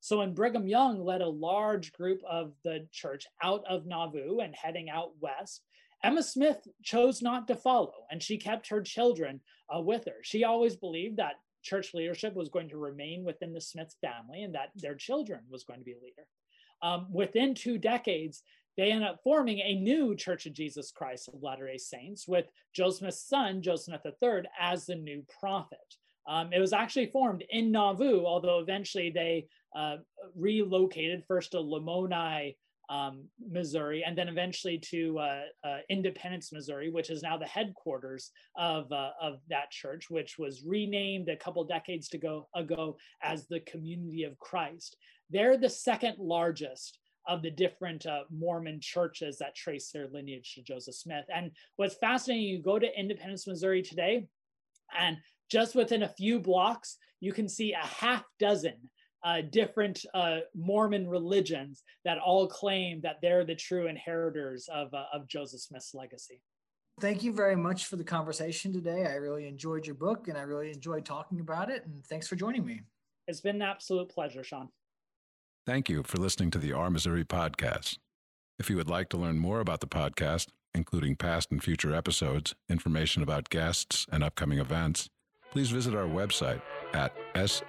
So 0.00 0.18
when 0.18 0.34
Brigham 0.34 0.68
Young 0.68 1.02
led 1.02 1.22
a 1.22 1.28
large 1.28 1.92
group 1.92 2.20
of 2.28 2.52
the 2.62 2.86
church 2.92 3.26
out 3.42 3.64
of 3.68 3.86
Nauvoo 3.86 4.38
and 4.40 4.54
heading 4.54 4.90
out 4.90 5.12
west, 5.20 5.62
Emma 6.04 6.22
Smith 6.22 6.68
chose 6.84 7.20
not 7.20 7.48
to 7.48 7.56
follow 7.56 8.04
and 8.10 8.22
she 8.22 8.38
kept 8.38 8.68
her 8.68 8.80
children 8.80 9.40
uh, 9.74 9.80
with 9.80 10.04
her. 10.04 10.18
She 10.22 10.44
always 10.44 10.76
believed 10.76 11.16
that 11.16 11.40
church 11.62 11.92
leadership 11.94 12.34
was 12.34 12.48
going 12.48 12.68
to 12.68 12.76
remain 12.76 13.24
within 13.24 13.52
the 13.52 13.60
Smith 13.60 13.92
family 14.00 14.44
and 14.44 14.54
that 14.54 14.70
their 14.76 14.94
children 14.94 15.40
was 15.50 15.64
going 15.64 15.80
to 15.80 15.84
be 15.84 15.94
a 15.94 16.02
leader. 16.04 16.26
Um, 16.82 17.06
within 17.12 17.54
two 17.54 17.78
decades, 17.78 18.42
they 18.76 18.92
end 18.92 19.04
up 19.04 19.20
forming 19.24 19.58
a 19.58 19.74
new 19.74 20.14
Church 20.14 20.46
of 20.46 20.52
Jesus 20.52 20.92
Christ 20.92 21.28
of 21.28 21.42
Latter 21.42 21.66
day 21.66 21.78
Saints 21.78 22.28
with 22.28 22.46
Joseph 22.74 23.00
Smith's 23.00 23.28
son, 23.28 23.60
Joseph 23.60 24.00
III, 24.04 24.42
as 24.60 24.86
the 24.86 24.94
new 24.94 25.24
prophet. 25.40 25.78
Um, 26.28 26.52
it 26.52 26.60
was 26.60 26.72
actually 26.72 27.06
formed 27.06 27.42
in 27.50 27.72
Nauvoo, 27.72 28.24
although 28.24 28.60
eventually 28.60 29.10
they 29.10 29.46
uh, 29.74 29.96
relocated 30.36 31.24
first 31.26 31.52
to 31.52 31.58
Lamoni, 31.58 32.54
um, 32.90 33.24
Missouri, 33.50 34.04
and 34.04 34.16
then 34.16 34.28
eventually 34.28 34.78
to 34.78 35.18
uh, 35.18 35.42
uh, 35.64 35.78
Independence, 35.90 36.52
Missouri, 36.52 36.90
which 36.90 37.10
is 37.10 37.22
now 37.22 37.36
the 37.36 37.46
headquarters 37.46 38.30
of, 38.56 38.90
uh, 38.92 39.10
of 39.20 39.40
that 39.48 39.70
church, 39.70 40.08
which 40.08 40.38
was 40.38 40.62
renamed 40.64 41.28
a 41.28 41.36
couple 41.36 41.64
decades 41.64 42.12
ago, 42.14 42.48
ago 42.54 42.96
as 43.22 43.46
the 43.46 43.60
Community 43.60 44.24
of 44.24 44.38
Christ. 44.38 44.96
They're 45.30 45.56
the 45.56 45.70
second 45.70 46.18
largest 46.18 46.98
of 47.26 47.42
the 47.42 47.50
different 47.50 48.06
uh, 48.06 48.20
Mormon 48.30 48.80
churches 48.80 49.38
that 49.38 49.54
trace 49.54 49.90
their 49.90 50.08
lineage 50.08 50.54
to 50.54 50.62
Joseph 50.62 50.94
Smith. 50.94 51.26
And 51.32 51.50
what's 51.76 51.96
fascinating, 51.96 52.46
you 52.46 52.62
go 52.62 52.78
to 52.78 52.98
Independence, 52.98 53.46
Missouri 53.46 53.82
today, 53.82 54.26
and 54.98 55.18
just 55.50 55.74
within 55.74 56.02
a 56.02 56.08
few 56.08 56.40
blocks, 56.40 56.96
you 57.20 57.32
can 57.32 57.48
see 57.48 57.72
a 57.72 57.84
half 57.84 58.24
dozen 58.38 58.76
uh, 59.24 59.42
different 59.50 60.04
uh, 60.14 60.38
Mormon 60.54 61.08
religions 61.08 61.82
that 62.04 62.18
all 62.18 62.46
claim 62.46 63.00
that 63.02 63.16
they're 63.20 63.44
the 63.44 63.54
true 63.54 63.88
inheritors 63.88 64.68
of, 64.72 64.94
uh, 64.94 65.04
of 65.12 65.26
Joseph 65.28 65.60
Smith's 65.60 65.94
legacy. 65.94 66.40
Thank 67.00 67.22
you 67.22 67.32
very 67.32 67.56
much 67.56 67.86
for 67.86 67.96
the 67.96 68.04
conversation 68.04 68.72
today. 68.72 69.06
I 69.06 69.14
really 69.14 69.46
enjoyed 69.46 69.86
your 69.86 69.94
book 69.94 70.28
and 70.28 70.36
I 70.36 70.42
really 70.42 70.70
enjoyed 70.70 71.04
talking 71.04 71.40
about 71.40 71.70
it. 71.70 71.84
And 71.84 72.04
thanks 72.06 72.26
for 72.26 72.36
joining 72.36 72.64
me. 72.64 72.82
It's 73.26 73.40
been 73.40 73.56
an 73.56 73.62
absolute 73.62 74.08
pleasure, 74.08 74.42
Sean. 74.42 74.68
Thank 75.68 75.90
you 75.90 76.02
for 76.02 76.16
listening 76.16 76.50
to 76.52 76.58
the 76.58 76.72
Our 76.72 76.88
Missouri 76.88 77.26
podcast. 77.26 77.98
If 78.58 78.70
you 78.70 78.76
would 78.76 78.88
like 78.88 79.10
to 79.10 79.18
learn 79.18 79.38
more 79.38 79.60
about 79.60 79.80
the 79.80 79.86
podcast, 79.86 80.46
including 80.74 81.14
past 81.14 81.50
and 81.50 81.62
future 81.62 81.94
episodes, 81.94 82.54
information 82.70 83.22
about 83.22 83.50
guests, 83.50 84.06
and 84.10 84.24
upcoming 84.24 84.60
events, 84.60 85.10
please 85.52 85.68
visit 85.68 85.94
our 85.94 86.06
website 86.06 86.62
at 86.94 87.14
shsmo.org 87.34 87.64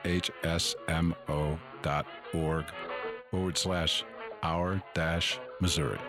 forward 3.31 3.57
slash 3.57 4.05
our 4.43 4.81
dash 4.93 5.37
Missouri. 5.59 5.99